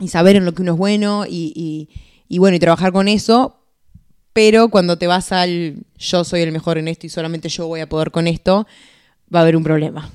y 0.00 0.08
saber 0.08 0.36
en 0.36 0.46
lo 0.46 0.54
que 0.54 0.62
uno 0.62 0.72
es 0.72 0.78
bueno 0.78 1.26
y, 1.28 1.52
y- 1.54 1.88
y 2.28 2.38
bueno, 2.38 2.56
y 2.56 2.60
trabajar 2.60 2.92
con 2.92 3.08
eso, 3.08 3.58
pero 4.32 4.70
cuando 4.70 4.96
te 4.96 5.06
vas 5.06 5.32
al 5.32 5.76
yo 5.98 6.24
soy 6.24 6.40
el 6.40 6.50
mejor 6.52 6.78
en 6.78 6.88
esto 6.88 7.06
y 7.06 7.10
solamente 7.10 7.50
yo 7.50 7.66
voy 7.66 7.80
a 7.80 7.88
poder 7.90 8.10
con 8.10 8.26
esto, 8.26 8.66
va 9.32 9.40
a 9.40 9.42
haber 9.42 9.54
un 9.54 9.62
problema. 9.64 10.10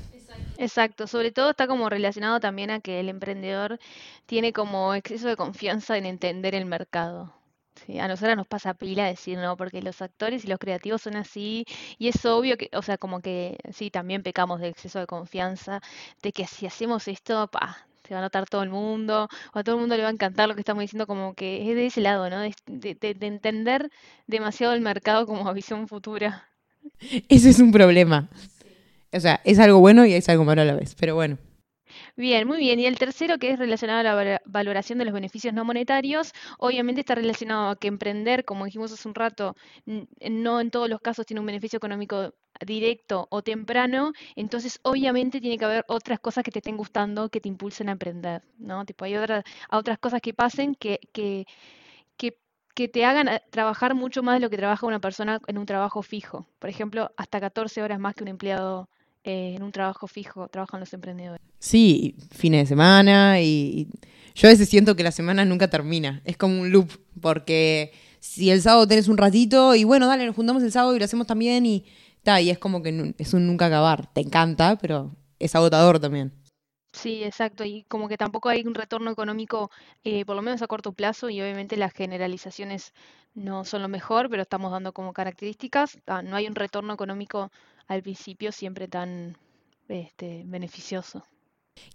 Exacto, 0.57 1.07
sobre 1.07 1.31
todo 1.31 1.51
está 1.51 1.67
como 1.67 1.89
relacionado 1.89 2.39
también 2.39 2.71
a 2.71 2.79
que 2.81 2.99
el 2.99 3.09
emprendedor 3.09 3.79
tiene 4.25 4.51
como 4.53 4.93
exceso 4.95 5.27
de 5.27 5.35
confianza 5.37 5.97
en 5.97 6.05
entender 6.05 6.55
el 6.55 6.65
mercado. 6.65 7.33
Sí, 7.85 7.99
a 7.99 8.07
nosotros 8.07 8.35
nos 8.35 8.47
pasa 8.47 8.73
pila 8.73 9.05
decir, 9.05 9.37
no, 9.37 9.55
porque 9.55 9.81
los 9.83 10.01
actores 10.01 10.43
y 10.43 10.47
los 10.47 10.57
creativos 10.59 11.03
son 11.03 11.15
así, 11.15 11.63
y 11.99 12.07
es 12.07 12.25
obvio 12.25 12.57
que, 12.57 12.69
o 12.73 12.81
sea, 12.81 12.97
como 12.97 13.21
que 13.21 13.57
sí, 13.71 13.91
también 13.91 14.23
pecamos 14.23 14.59
de 14.59 14.67
exceso 14.69 14.97
de 14.99 15.05
confianza, 15.07 15.79
de 16.23 16.31
que 16.33 16.45
si 16.47 16.65
hacemos 16.65 17.07
esto, 17.07 17.47
pa, 17.49 17.77
se 18.03 18.13
va 18.15 18.19
a 18.19 18.23
notar 18.23 18.47
todo 18.49 18.63
el 18.63 18.69
mundo, 18.69 19.29
o 19.53 19.59
a 19.59 19.63
todo 19.63 19.75
el 19.75 19.81
mundo 19.81 19.95
le 19.95 20.01
va 20.03 20.09
a 20.09 20.11
encantar 20.11 20.49
lo 20.49 20.55
que 20.55 20.61
estamos 20.61 20.81
diciendo, 20.81 21.05
como 21.07 21.35
que 21.35 21.69
es 21.69 21.75
de 21.75 21.85
ese 21.87 22.01
lado, 22.01 22.29
¿no? 22.31 22.39
De, 22.39 22.53
de- 22.65 22.95
de- 22.95 23.13
de 23.13 23.27
entender 23.27 23.91
demasiado 24.27 24.73
el 24.73 24.81
mercado 24.81 25.27
como 25.27 25.53
visión 25.53 25.87
futura. 25.87 26.49
Ese 27.29 27.49
es 27.49 27.59
un 27.59 27.71
problema. 27.71 28.27
O 29.13 29.19
sea, 29.19 29.41
es 29.43 29.59
algo 29.59 29.79
bueno 29.79 30.05
y 30.05 30.13
es 30.13 30.27
algo 30.29 30.43
malo 30.43 30.61
a 30.61 30.65
la 30.65 30.75
vez, 30.75 30.95
pero 30.95 31.15
bueno. 31.15 31.37
Bien, 32.15 32.47
muy 32.47 32.57
bien. 32.57 32.79
Y 32.79 32.85
el 32.85 32.97
tercero, 32.97 33.37
que 33.37 33.51
es 33.51 33.59
relacionado 33.59 33.99
a 33.99 34.23
la 34.23 34.41
valoración 34.45 34.99
de 34.99 35.05
los 35.05 35.13
beneficios 35.13 35.53
no 35.53 35.65
monetarios, 35.65 36.33
obviamente 36.59 37.01
está 37.01 37.15
relacionado 37.15 37.69
a 37.69 37.75
que 37.75 37.87
emprender, 37.87 38.45
como 38.45 38.65
dijimos 38.65 38.91
hace 38.91 39.07
un 39.07 39.15
rato, 39.15 39.55
no 39.85 40.59
en 40.61 40.71
todos 40.71 40.89
los 40.89 41.01
casos 41.01 41.25
tiene 41.25 41.39
un 41.39 41.45
beneficio 41.45 41.77
económico 41.77 42.33
directo 42.65 43.27
o 43.29 43.43
temprano, 43.43 44.13
entonces 44.35 44.79
obviamente 44.83 45.39
tiene 45.39 45.57
que 45.57 45.65
haber 45.65 45.85
otras 45.87 46.19
cosas 46.19 46.43
que 46.43 46.51
te 46.51 46.59
estén 46.59 46.77
gustando 46.77 47.29
que 47.29 47.39
te 47.39 47.49
impulsen 47.49 47.89
a 47.89 47.93
emprender, 47.93 48.43
¿no? 48.57 48.85
Tipo, 48.85 49.05
hay 49.05 49.15
otras, 49.15 49.43
otras 49.71 49.99
cosas 49.99 50.21
que 50.21 50.33
pasen 50.33 50.75
que, 50.75 50.99
que, 51.13 51.45
que, 52.17 52.39
que 52.75 52.87
te 52.87 53.05
hagan 53.05 53.27
eh, 53.29 53.43
trabajar 53.51 53.95
mucho 53.95 54.23
más 54.23 54.35
de 54.35 54.41
lo 54.41 54.49
que 54.49 54.57
trabaja 54.57 54.87
una 54.87 54.99
persona 54.99 55.39
en 55.47 55.57
un 55.57 55.65
trabajo 55.65 56.01
fijo. 56.01 56.47
Por 56.59 56.69
ejemplo, 56.69 57.11
hasta 57.17 57.39
14 57.39 57.83
horas 57.83 57.99
más 57.99 58.15
que 58.15 58.23
un 58.23 58.29
empleado 58.29 58.89
eh, 59.27 59.55
en 59.55 59.63
un 59.63 59.71
trabajo 59.71 60.07
fijo 60.07 60.47
trabajan 60.47 60.79
los 60.79 60.93
emprendedores. 60.93 61.45
Sí, 61.59 62.15
fines 62.31 62.63
de 62.63 62.65
semana 62.67 63.41
y, 63.41 63.45
y 63.45 63.89
yo 64.35 64.47
a 64.47 64.51
veces 64.51 64.69
siento 64.69 64.95
que 64.95 65.03
la 65.03 65.11
semana 65.11 65.45
nunca 65.45 65.69
termina. 65.69 66.21
Es 66.25 66.37
como 66.37 66.61
un 66.61 66.71
loop, 66.71 66.91
porque 67.21 67.91
si 68.19 68.49
el 68.51 68.61
sábado 68.61 68.87
tenés 68.87 69.07
un 69.07 69.17
ratito 69.17 69.75
y 69.75 69.83
bueno, 69.83 70.07
dale, 70.07 70.25
nos 70.25 70.35
juntamos 70.35 70.63
el 70.63 70.71
sábado 70.71 70.95
y 70.95 70.99
lo 70.99 71.05
hacemos 71.05 71.27
también 71.27 71.65
y 71.65 71.85
ta, 72.23 72.39
y 72.41 72.49
es 72.49 72.59
como 72.59 72.83
que 72.83 73.15
es 73.17 73.33
un 73.33 73.47
nunca 73.47 73.67
acabar. 73.67 74.11
Te 74.13 74.21
encanta, 74.21 74.77
pero 74.77 75.15
es 75.39 75.55
agotador 75.55 75.99
también. 75.99 76.33
Sí, 76.93 77.23
exacto. 77.23 77.63
Y 77.63 77.83
como 77.87 78.07
que 78.07 78.17
tampoco 78.17 78.49
hay 78.49 78.63
un 78.65 78.73
retorno 78.73 79.11
económico, 79.11 79.71
eh, 80.03 80.25
por 80.25 80.35
lo 80.35 80.41
menos 80.41 80.61
a 80.61 80.67
corto 80.67 80.91
plazo, 80.91 81.29
y 81.29 81.41
obviamente 81.41 81.77
las 81.77 81.93
generalizaciones 81.93 82.93
no 83.35 83.65
son 83.65 83.83
lo 83.83 83.87
mejor, 83.87 84.29
pero 84.29 84.41
estamos 84.41 84.71
dando 84.71 84.93
como 84.93 85.13
características. 85.13 85.99
Ah, 86.07 86.23
no 86.23 86.35
hay 86.35 86.47
un 86.47 86.55
retorno 86.55 86.93
económico 86.93 87.51
al 87.87 88.01
principio 88.01 88.51
siempre 88.51 88.87
tan 88.87 89.37
este, 89.87 90.43
beneficioso. 90.45 91.23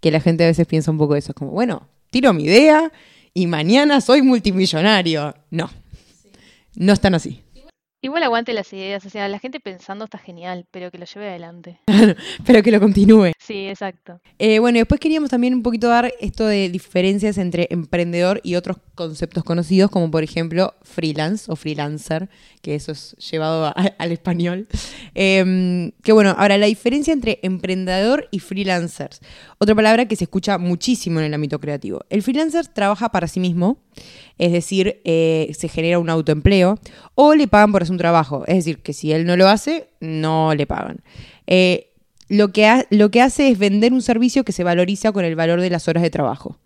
Que 0.01 0.11
la 0.11 0.21
gente 0.21 0.45
a 0.45 0.49
veces 0.49 0.67
piensa 0.67 0.91
un 0.91 0.99
poco 0.99 1.17
eso, 1.17 1.33
es 1.33 1.35
como, 1.37 1.51
bueno, 1.51 1.89
tiro 2.11 2.33
mi 2.33 2.45
idea 2.45 2.93
y 3.35 3.47
mañana 3.47 4.01
soy 4.01 4.23
multimillonario. 4.23 5.35
No, 5.51 5.71
no 6.77 6.93
están 6.93 7.15
así. 7.15 7.43
Igual 8.05 8.25
aguante 8.25 8.53
las 8.53 8.73
ideas, 8.73 9.07
o 9.07 9.11
sea, 9.11 9.29
la 9.29 9.39
gente 9.39 9.61
pensando 9.61 10.05
está 10.07 10.19
genial, 10.19 10.67
pero 10.73 10.91
que 10.91 10.99
lo 10.99 11.05
lleve 11.07 11.29
adelante. 11.29 11.79
pero 12.45 12.61
que 12.61 12.73
lo 12.73 12.81
continúe. 12.81 13.31
Sí, 13.39 13.69
exacto. 13.69 14.21
Eh, 14.41 14.59
bueno, 14.59 14.79
después 14.79 15.01
queríamos 15.01 15.31
también 15.31 15.55
un 15.55 15.63
poquito 15.63 15.87
dar 15.87 16.13
esto 16.21 16.45
de 16.47 16.69
diferencias 16.69 17.39
entre 17.39 17.69
emprendedor 17.71 18.41
y 18.43 18.57
otros 18.57 18.79
conceptos 18.97 19.45
conocidos, 19.45 19.89
como 19.91 20.11
por 20.11 20.25
ejemplo 20.25 20.75
freelance 20.83 21.51
o 21.51 21.55
freelancer, 21.55 22.29
que 22.61 22.75
eso 22.75 22.91
es 22.91 23.15
llevado 23.31 23.67
a- 23.67 23.71
al 23.99 24.11
español. 24.11 24.67
Em, 25.15 25.93
que 26.03 26.13
bueno, 26.13 26.35
ahora 26.37 26.59
la 26.59 26.67
diferencia 26.67 27.13
entre 27.13 27.39
emprendedor 27.43 28.27
y 28.33 28.41
freelancers. 28.41 29.21
Otra 29.59 29.77
palabra 29.77 30.07
que 30.07 30.17
se 30.17 30.25
escucha 30.25 30.59
muchísimo 30.59 31.21
en 31.21 31.27
el 31.27 31.35
ámbito 31.35 31.61
creativo. 31.61 32.01
El 32.11 32.23
freelancer 32.23 32.67
trabaja 32.67 33.11
para 33.11 33.29
sí 33.29 33.39
mismo, 33.39 33.79
es 34.39 34.51
decir, 34.53 35.01
eh, 35.05 35.53
se 35.57 35.69
genera 35.69 35.99
un 36.01 36.11
autoempleo 36.11 36.79
o 37.15 37.35
le 37.35 37.47
pagan 37.47 37.71
por 37.71 37.83
hacer 37.83 37.92
un 37.93 37.99
trabajo. 37.99 38.45
Es 38.47 38.57
decir, 38.57 38.83
que 38.83 38.93
si 38.93 39.13
él 39.13 39.25
no 39.27 39.37
lo 39.37 39.49
hace, 39.49 39.89
no 40.01 40.55
le 40.55 40.67
pagan. 40.67 41.03
Eh, 41.47 41.91
lo, 42.29 42.49
que 42.53 42.67
ha- 42.67 42.87
lo 42.91 43.11
que 43.11 43.21
hace 43.23 43.49
es 43.49 43.59
vender 43.59 43.93
un 43.93 44.03
servicio 44.03 44.45
que 44.45 44.53
se 44.53 44.65
valoriza 44.65 45.13
con 45.13 45.25
el 45.25 45.37
valor 45.37 45.61
de 45.61 45.71
las 45.71 45.87
horas 45.89 46.03
de 46.03 46.11
trabajo. 46.11 46.59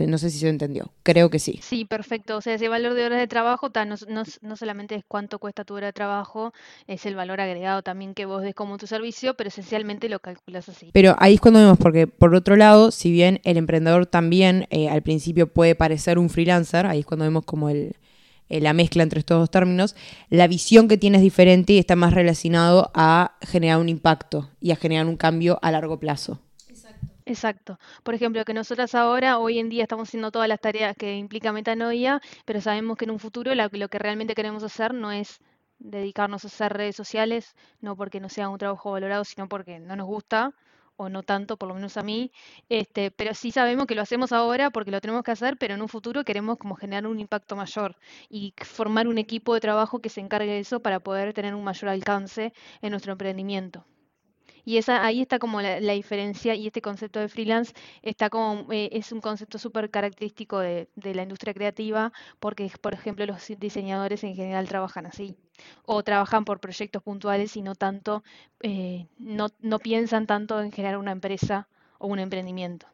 No 0.00 0.18
sé 0.18 0.30
si 0.30 0.38
se 0.38 0.48
entendió. 0.48 0.90
Creo 1.04 1.30
que 1.30 1.38
sí. 1.38 1.60
Sí, 1.62 1.84
perfecto. 1.84 2.36
O 2.38 2.40
sea, 2.40 2.54
ese 2.54 2.68
valor 2.68 2.94
de 2.94 3.06
horas 3.06 3.20
de 3.20 3.28
trabajo 3.28 3.70
no, 3.86 3.94
no- 4.08 4.22
no 4.42 4.56
solamente 4.56 4.96
es 4.96 5.04
cuánto 5.06 5.38
cuesta 5.38 5.62
tu 5.64 5.74
hora 5.74 5.86
de 5.86 5.92
trabajo, 5.92 6.52
es 6.88 7.06
el 7.06 7.14
valor 7.14 7.40
agregado 7.40 7.82
también 7.82 8.12
que 8.12 8.24
vos 8.26 8.42
des 8.42 8.56
como 8.56 8.76
tu 8.76 8.88
servicio, 8.88 9.34
pero 9.34 9.48
esencialmente 9.48 10.08
lo 10.08 10.18
calculas 10.18 10.68
así. 10.68 10.90
Pero 10.92 11.14
ahí 11.20 11.34
es 11.34 11.40
cuando 11.40 11.60
vemos, 11.60 11.78
porque 11.78 12.08
por 12.08 12.34
otro 12.34 12.56
lado, 12.56 12.90
si 12.90 13.12
bien 13.12 13.40
el 13.44 13.56
emprendedor 13.56 14.06
también 14.06 14.66
eh, 14.70 14.88
al 14.88 15.02
principio 15.02 15.46
puede 15.46 15.76
parecer 15.76 16.18
un 16.18 16.28
freelancer, 16.28 16.86
ahí 16.86 17.00
es 17.00 17.06
cuando 17.06 17.24
vemos 17.26 17.44
como 17.44 17.68
el, 17.68 17.94
eh, 18.48 18.60
la 18.60 18.72
mezcla 18.72 19.02
entre 19.02 19.20
estos 19.20 19.38
dos 19.38 19.50
términos, 19.50 19.94
la 20.30 20.46
visión 20.46 20.88
que 20.88 20.96
tiene 20.98 21.18
es 21.18 21.22
diferente 21.22 21.72
y 21.72 21.78
está 21.78 21.96
más 21.96 22.12
relacionado 22.14 22.90
a 22.94 23.36
generar 23.42 23.78
un 23.78 23.88
impacto 23.88 24.50
y 24.60 24.70
a 24.72 24.76
generar 24.76 25.06
un 25.06 25.16
cambio 25.16 25.58
a 25.62 25.70
largo 25.70 25.98
plazo. 25.98 26.40
Exacto. 27.26 27.78
Por 28.02 28.14
ejemplo, 28.14 28.44
que 28.44 28.52
nosotras 28.52 28.94
ahora, 28.94 29.38
hoy 29.38 29.58
en 29.58 29.70
día, 29.70 29.84
estamos 29.84 30.08
haciendo 30.08 30.30
todas 30.30 30.48
las 30.48 30.60
tareas 30.60 30.94
que 30.96 31.16
implica 31.16 31.52
metanoia, 31.52 32.20
pero 32.44 32.60
sabemos 32.60 32.98
que 32.98 33.06
en 33.06 33.12
un 33.12 33.18
futuro 33.18 33.54
la- 33.54 33.70
lo 33.72 33.88
que 33.88 33.98
realmente 33.98 34.34
queremos 34.34 34.62
hacer 34.62 34.92
no 34.92 35.10
es 35.10 35.40
dedicarnos 35.78 36.44
a 36.44 36.48
hacer 36.48 36.72
redes 36.74 36.96
sociales, 36.96 37.54
no 37.80 37.96
porque 37.96 38.20
no 38.20 38.28
sea 38.28 38.48
un 38.50 38.58
trabajo 38.58 38.92
valorado, 38.92 39.24
sino 39.24 39.48
porque 39.48 39.78
no 39.80 39.96
nos 39.96 40.06
gusta, 40.06 40.52
o 40.96 41.08
no 41.08 41.22
tanto, 41.22 41.56
por 41.56 41.68
lo 41.68 41.74
menos 41.74 41.96
a 41.96 42.02
mí. 42.02 42.32
Este, 42.68 43.10
pero 43.10 43.34
sí 43.34 43.50
sabemos 43.50 43.86
que 43.86 43.94
lo 43.94 44.02
hacemos 44.02 44.32
ahora 44.32 44.70
porque 44.70 44.90
lo 44.90 45.00
tenemos 45.00 45.22
que 45.22 45.32
hacer, 45.32 45.56
pero 45.58 45.74
en 45.74 45.82
un 45.82 45.88
futuro 45.88 46.24
queremos 46.24 46.58
como 46.58 46.76
generar 46.76 47.06
un 47.06 47.20
impacto 47.20 47.56
mayor 47.56 47.96
y 48.28 48.54
formar 48.64 49.08
un 49.08 49.18
equipo 49.18 49.54
de 49.54 49.60
trabajo 49.60 50.00
que 50.00 50.08
se 50.08 50.20
encargue 50.20 50.52
de 50.52 50.60
eso 50.60 50.80
para 50.80 51.00
poder 51.00 51.32
tener 51.34 51.54
un 51.54 51.64
mayor 51.64 51.90
alcance 51.90 52.52
en 52.82 52.90
nuestro 52.90 53.12
emprendimiento. 53.12 53.84
Y 54.64 54.78
esa, 54.78 55.04
ahí 55.04 55.20
está 55.22 55.38
como 55.38 55.60
la, 55.60 55.80
la 55.80 55.92
diferencia 55.94 56.54
y 56.54 56.66
este 56.66 56.82
concepto 56.82 57.20
de 57.20 57.28
freelance 57.28 57.72
está 58.02 58.30
como, 58.30 58.70
eh, 58.72 58.88
es 58.92 59.12
un 59.12 59.20
concepto 59.20 59.58
súper 59.58 59.90
característico 59.90 60.58
de, 60.58 60.88
de 60.96 61.14
la 61.14 61.22
industria 61.22 61.54
creativa 61.54 62.12
porque, 62.40 62.70
por 62.80 62.94
ejemplo, 62.94 63.26
los 63.26 63.46
diseñadores 63.58 64.24
en 64.24 64.34
general 64.34 64.68
trabajan 64.68 65.06
así 65.06 65.36
o 65.84 66.02
trabajan 66.02 66.44
por 66.44 66.60
proyectos 66.60 67.02
puntuales 67.02 67.56
y 67.56 67.62
no 67.62 67.74
tanto, 67.74 68.22
eh, 68.62 69.06
no, 69.18 69.48
no 69.60 69.78
piensan 69.78 70.26
tanto 70.26 70.60
en 70.60 70.72
generar 70.72 70.98
una 70.98 71.12
empresa 71.12 71.68
o 71.98 72.06
un 72.08 72.18
emprendimiento. 72.18 72.86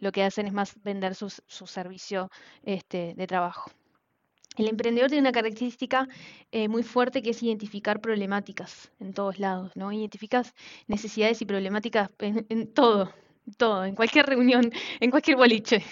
Lo 0.00 0.12
que 0.12 0.22
hacen 0.22 0.46
es 0.46 0.52
más 0.52 0.74
vender 0.82 1.14
sus- 1.14 1.42
su 1.46 1.66
servicio 1.66 2.30
este, 2.62 3.14
de 3.14 3.26
trabajo. 3.26 3.70
El 4.56 4.68
emprendedor 4.68 5.08
tiene 5.08 5.22
una 5.22 5.32
característica 5.32 6.08
eh, 6.50 6.68
muy 6.68 6.82
fuerte 6.82 7.22
que 7.22 7.30
es 7.30 7.42
identificar 7.42 8.00
problemáticas 8.00 8.90
en 9.00 9.14
todos 9.14 9.38
lados, 9.38 9.72
¿no? 9.74 9.92
Identificas 9.92 10.54
necesidades 10.88 11.40
y 11.40 11.46
problemáticas 11.46 12.10
en, 12.18 12.44
en 12.50 12.66
todo, 12.72 13.10
todo, 13.56 13.84
en 13.84 13.94
cualquier 13.94 14.26
reunión, 14.26 14.70
en 15.00 15.10
cualquier 15.10 15.36
boliche. 15.36 15.82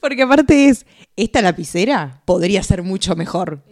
Porque 0.00 0.22
aparte 0.22 0.68
es, 0.68 0.86
esta 1.16 1.42
lapicera 1.42 2.22
podría 2.24 2.62
ser 2.62 2.82
mucho 2.82 3.16
mejor. 3.16 3.62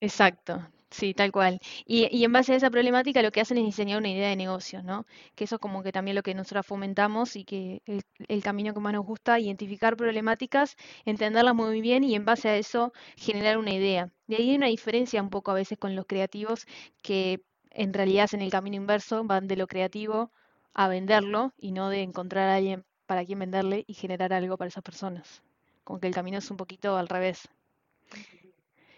Exacto, 0.00 0.64
sí, 0.94 1.14
tal 1.14 1.32
cual. 1.32 1.58
Y, 1.86 2.08
y 2.16 2.24
en 2.24 2.32
base 2.32 2.52
a 2.52 2.56
esa 2.56 2.70
problemática 2.70 3.22
lo 3.22 3.30
que 3.32 3.40
hacen 3.40 3.58
es 3.58 3.64
diseñar 3.64 3.98
una 3.98 4.10
idea 4.10 4.28
de 4.28 4.36
negocio, 4.36 4.82
¿no? 4.82 5.06
Que 5.34 5.44
eso 5.44 5.56
es 5.56 5.60
como 5.60 5.82
que 5.82 5.92
también 5.92 6.14
lo 6.16 6.22
que 6.22 6.34
nosotros 6.34 6.66
fomentamos 6.66 7.36
y 7.36 7.44
que 7.44 7.82
el, 7.86 8.02
el 8.28 8.42
camino 8.42 8.72
que 8.74 8.80
más 8.80 8.92
nos 8.92 9.04
gusta, 9.06 9.38
identificar 9.40 9.96
problemáticas, 9.96 10.76
entenderlas 11.04 11.54
muy 11.54 11.80
bien 11.80 12.04
y 12.04 12.14
en 12.14 12.24
base 12.24 12.48
a 12.48 12.56
eso 12.56 12.92
generar 13.16 13.58
una 13.58 13.72
idea. 13.72 14.10
De 14.26 14.36
ahí 14.36 14.50
hay 14.50 14.56
una 14.56 14.66
diferencia 14.68 15.22
un 15.22 15.30
poco 15.30 15.50
a 15.50 15.54
veces 15.54 15.78
con 15.78 15.94
los 15.96 16.06
creativos 16.06 16.66
que 17.02 17.42
en 17.70 17.92
realidad 17.92 18.24
hacen 18.24 18.40
el 18.42 18.50
camino 18.50 18.76
inverso, 18.76 19.24
van 19.24 19.48
de 19.48 19.56
lo 19.56 19.66
creativo 19.66 20.30
a 20.74 20.88
venderlo 20.88 21.52
y 21.56 21.72
no 21.72 21.88
de 21.90 22.02
encontrar 22.02 22.48
a 22.48 22.56
alguien 22.56 22.84
para 23.06 23.24
quien 23.24 23.38
venderle 23.40 23.84
y 23.86 23.94
generar 23.94 24.32
algo 24.32 24.56
para 24.56 24.68
esas 24.68 24.82
personas. 24.84 25.42
Como 25.84 26.00
que 26.00 26.06
el 26.08 26.14
camino 26.14 26.38
es 26.38 26.50
un 26.50 26.56
poquito 26.56 26.96
al 26.96 27.08
revés. 27.08 27.48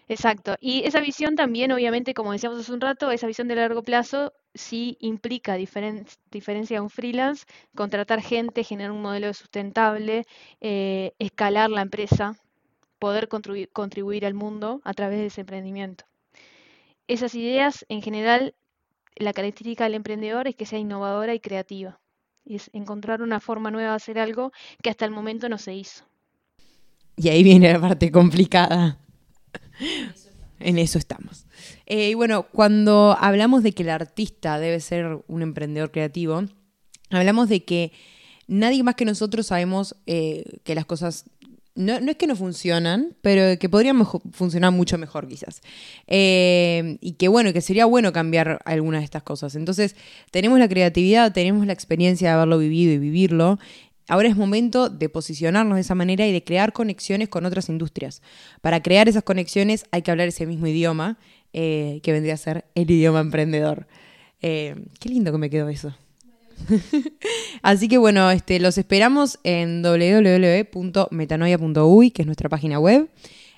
Exacto. 0.09 0.57
Y 0.61 0.85
esa 0.85 1.01
visión 1.01 1.35
también, 1.35 1.73
obviamente, 1.73 2.15
como 2.15 2.33
decíamos 2.33 2.61
hace 2.61 2.73
un 2.73 2.81
rato, 2.81 3.11
esa 3.11 3.27
visión 3.27 3.49
de 3.49 3.57
largo 3.57 3.83
plazo 3.83 4.33
sí 4.55 4.97
implica 5.01 5.57
diferen- 5.59 6.07
diferencia 6.31 6.79
a 6.79 6.83
un 6.83 6.91
freelance, 6.91 7.45
contratar 7.75 8.23
gente, 8.23 8.63
generar 8.63 8.93
un 8.93 9.03
modelo 9.03 9.35
sustentable, 9.35 10.25
eh, 10.61 11.13
escalar 11.19 11.71
la 11.71 11.83
empresa, 11.83 12.37
poder 13.01 13.29
contribu- 13.29 13.69
contribuir 13.73 14.25
al 14.27 14.35
mundo 14.35 14.81
a 14.85 14.95
través 14.95 15.19
de 15.19 15.27
ese 15.27 15.41
emprendimiento. 15.41 16.05
Esas 17.09 17.35
ideas, 17.35 17.85
en 17.89 18.01
general, 18.01 18.55
la 19.17 19.33
característica 19.33 19.85
del 19.85 19.95
emprendedor 19.95 20.47
es 20.47 20.55
que 20.55 20.67
sea 20.67 20.79
innovadora 20.79 21.35
y 21.35 21.41
creativa. 21.41 21.99
Es 22.45 22.71
encontrar 22.73 23.23
una 23.23 23.41
forma 23.41 23.71
nueva 23.73 23.91
de 23.91 23.97
hacer 23.97 24.19
algo 24.21 24.53
que 24.83 24.91
hasta 24.91 25.05
el 25.05 25.11
momento 25.11 25.49
no 25.49 25.59
se 25.59 25.75
hizo. 25.75 26.05
Y 27.17 27.29
ahí 27.29 27.43
viene 27.43 27.73
la 27.73 27.81
parte 27.81 28.13
complicada. 28.13 28.99
En 30.61 30.79
eso 30.79 30.99
estamos. 30.99 31.47
Eh, 31.87 32.11
y 32.11 32.15
bueno, 32.15 32.47
cuando 32.51 33.17
hablamos 33.19 33.63
de 33.63 33.73
que 33.73 33.83
el 33.83 33.91
artista 33.91 34.59
debe 34.59 34.81
ser 34.81 35.19
un 35.27 35.43
emprendedor 35.43 35.91
creativo, 35.91 36.45
hablamos 37.11 37.49
de 37.49 37.65
que 37.65 37.93
nadie 38.47 38.83
más 38.83 38.95
que 38.95 39.05
nosotros 39.05 39.49
sabemos 39.49 39.97
eh, 40.07 40.45
que 40.65 40.75
las 40.75 40.87
cosas 40.87 41.27
no, 41.77 42.01
no 42.01 42.11
es 42.11 42.17
que 42.17 42.27
no 42.27 42.35
funcionan, 42.35 43.15
pero 43.21 43.59
que 43.59 43.69
podrían 43.69 44.05
funcionar 44.33 44.73
mucho 44.73 44.99
mejor 44.99 45.29
quizás. 45.29 45.61
Eh, 46.07 46.97
y 47.01 47.13
que 47.13 47.29
bueno, 47.29 47.53
que 47.53 47.61
sería 47.61 47.85
bueno 47.85 48.13
cambiar 48.13 48.61
algunas 48.65 49.03
de 49.03 49.05
estas 49.05 49.23
cosas. 49.23 49.55
Entonces, 49.55 49.95
tenemos 50.31 50.59
la 50.59 50.69
creatividad, 50.69 51.33
tenemos 51.33 51.67
la 51.67 51.75
experiencia 51.75 52.29
de 52.29 52.35
haberlo 52.35 52.59
vivido 52.59 52.93
y 52.93 52.99
vivirlo. 52.99 53.59
Ahora 54.09 54.29
es 54.29 54.37
momento 54.37 54.89
de 54.89 55.09
posicionarnos 55.09 55.77
de 55.77 55.81
esa 55.81 55.95
manera 55.95 56.27
y 56.27 56.33
de 56.33 56.45
crear 56.45 56.73
conexiones 56.73 57.29
con 57.29 57.45
otras 57.45 57.69
industrias. 57.69 58.23
Para 58.61 58.83
crear 58.83 59.09
esas 59.09 59.25
conexiones 59.25 59.85
hay 59.91 60.03
que 60.03 60.11
hablar 60.11 60.29
ese 60.29 60.47
mismo 60.47 60.67
idioma, 60.67 61.19
eh, 61.53 62.01
que 62.03 62.13
vendría 62.13 62.35
a 62.35 62.39
ser 62.39 62.65
el 62.75 62.91
idioma 62.91 63.21
emprendedor. 63.21 63.87
Eh, 64.43 64.77
qué 65.01 65.09
lindo 65.09 65.33
que 65.33 65.39
me 65.39 65.51
quedó 65.51 65.69
eso. 65.69 65.95
Así 67.63 67.89
que 67.89 67.99
bueno, 67.99 68.31
este, 68.31 68.61
los 68.61 68.79
esperamos 68.79 69.41
en 69.43 69.83
www.metanoia.uy, 69.83 72.11
que 72.11 72.23
es 72.23 72.27
nuestra 72.27 72.49
página 72.49 72.79
web, 72.79 73.11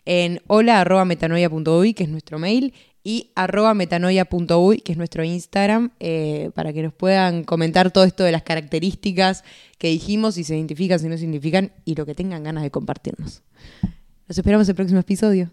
en 0.05 0.41
hola.metanoia.uy, 0.47 1.93
que 1.93 2.05
es 2.05 2.09
nuestro 2.09 2.39
mail, 2.39 2.73
y 3.09 3.31
arroba 3.35 3.73
metanoia.uy, 3.73 4.83
que 4.83 4.93
es 4.93 4.99
nuestro 4.99 5.25
Instagram, 5.25 5.93
eh, 5.99 6.51
para 6.55 6.75
que 6.75 6.83
nos 6.83 6.93
puedan 6.93 7.43
comentar 7.43 7.91
todo 7.91 8.05
esto 8.05 8.23
de 8.23 8.33
las 8.33 8.43
características 8.43 9.45
que 9.79 9.89
dijimos, 9.89 10.35
si 10.35 10.45
se 10.45 10.55
identifican, 10.55 10.99
si 10.99 11.09
no 11.09 11.17
se 11.17 11.23
identifican, 11.23 11.73
y 11.87 11.95
lo 11.95 12.05
que 12.05 12.15
tengan 12.15 12.43
ganas 12.43 12.65
de 12.65 12.71
compartirnos. 12.71 13.41
Los 14.27 14.37
esperamos 14.37 14.69
el 14.69 14.75
próximo 14.75 15.01
episodio. 15.01 15.51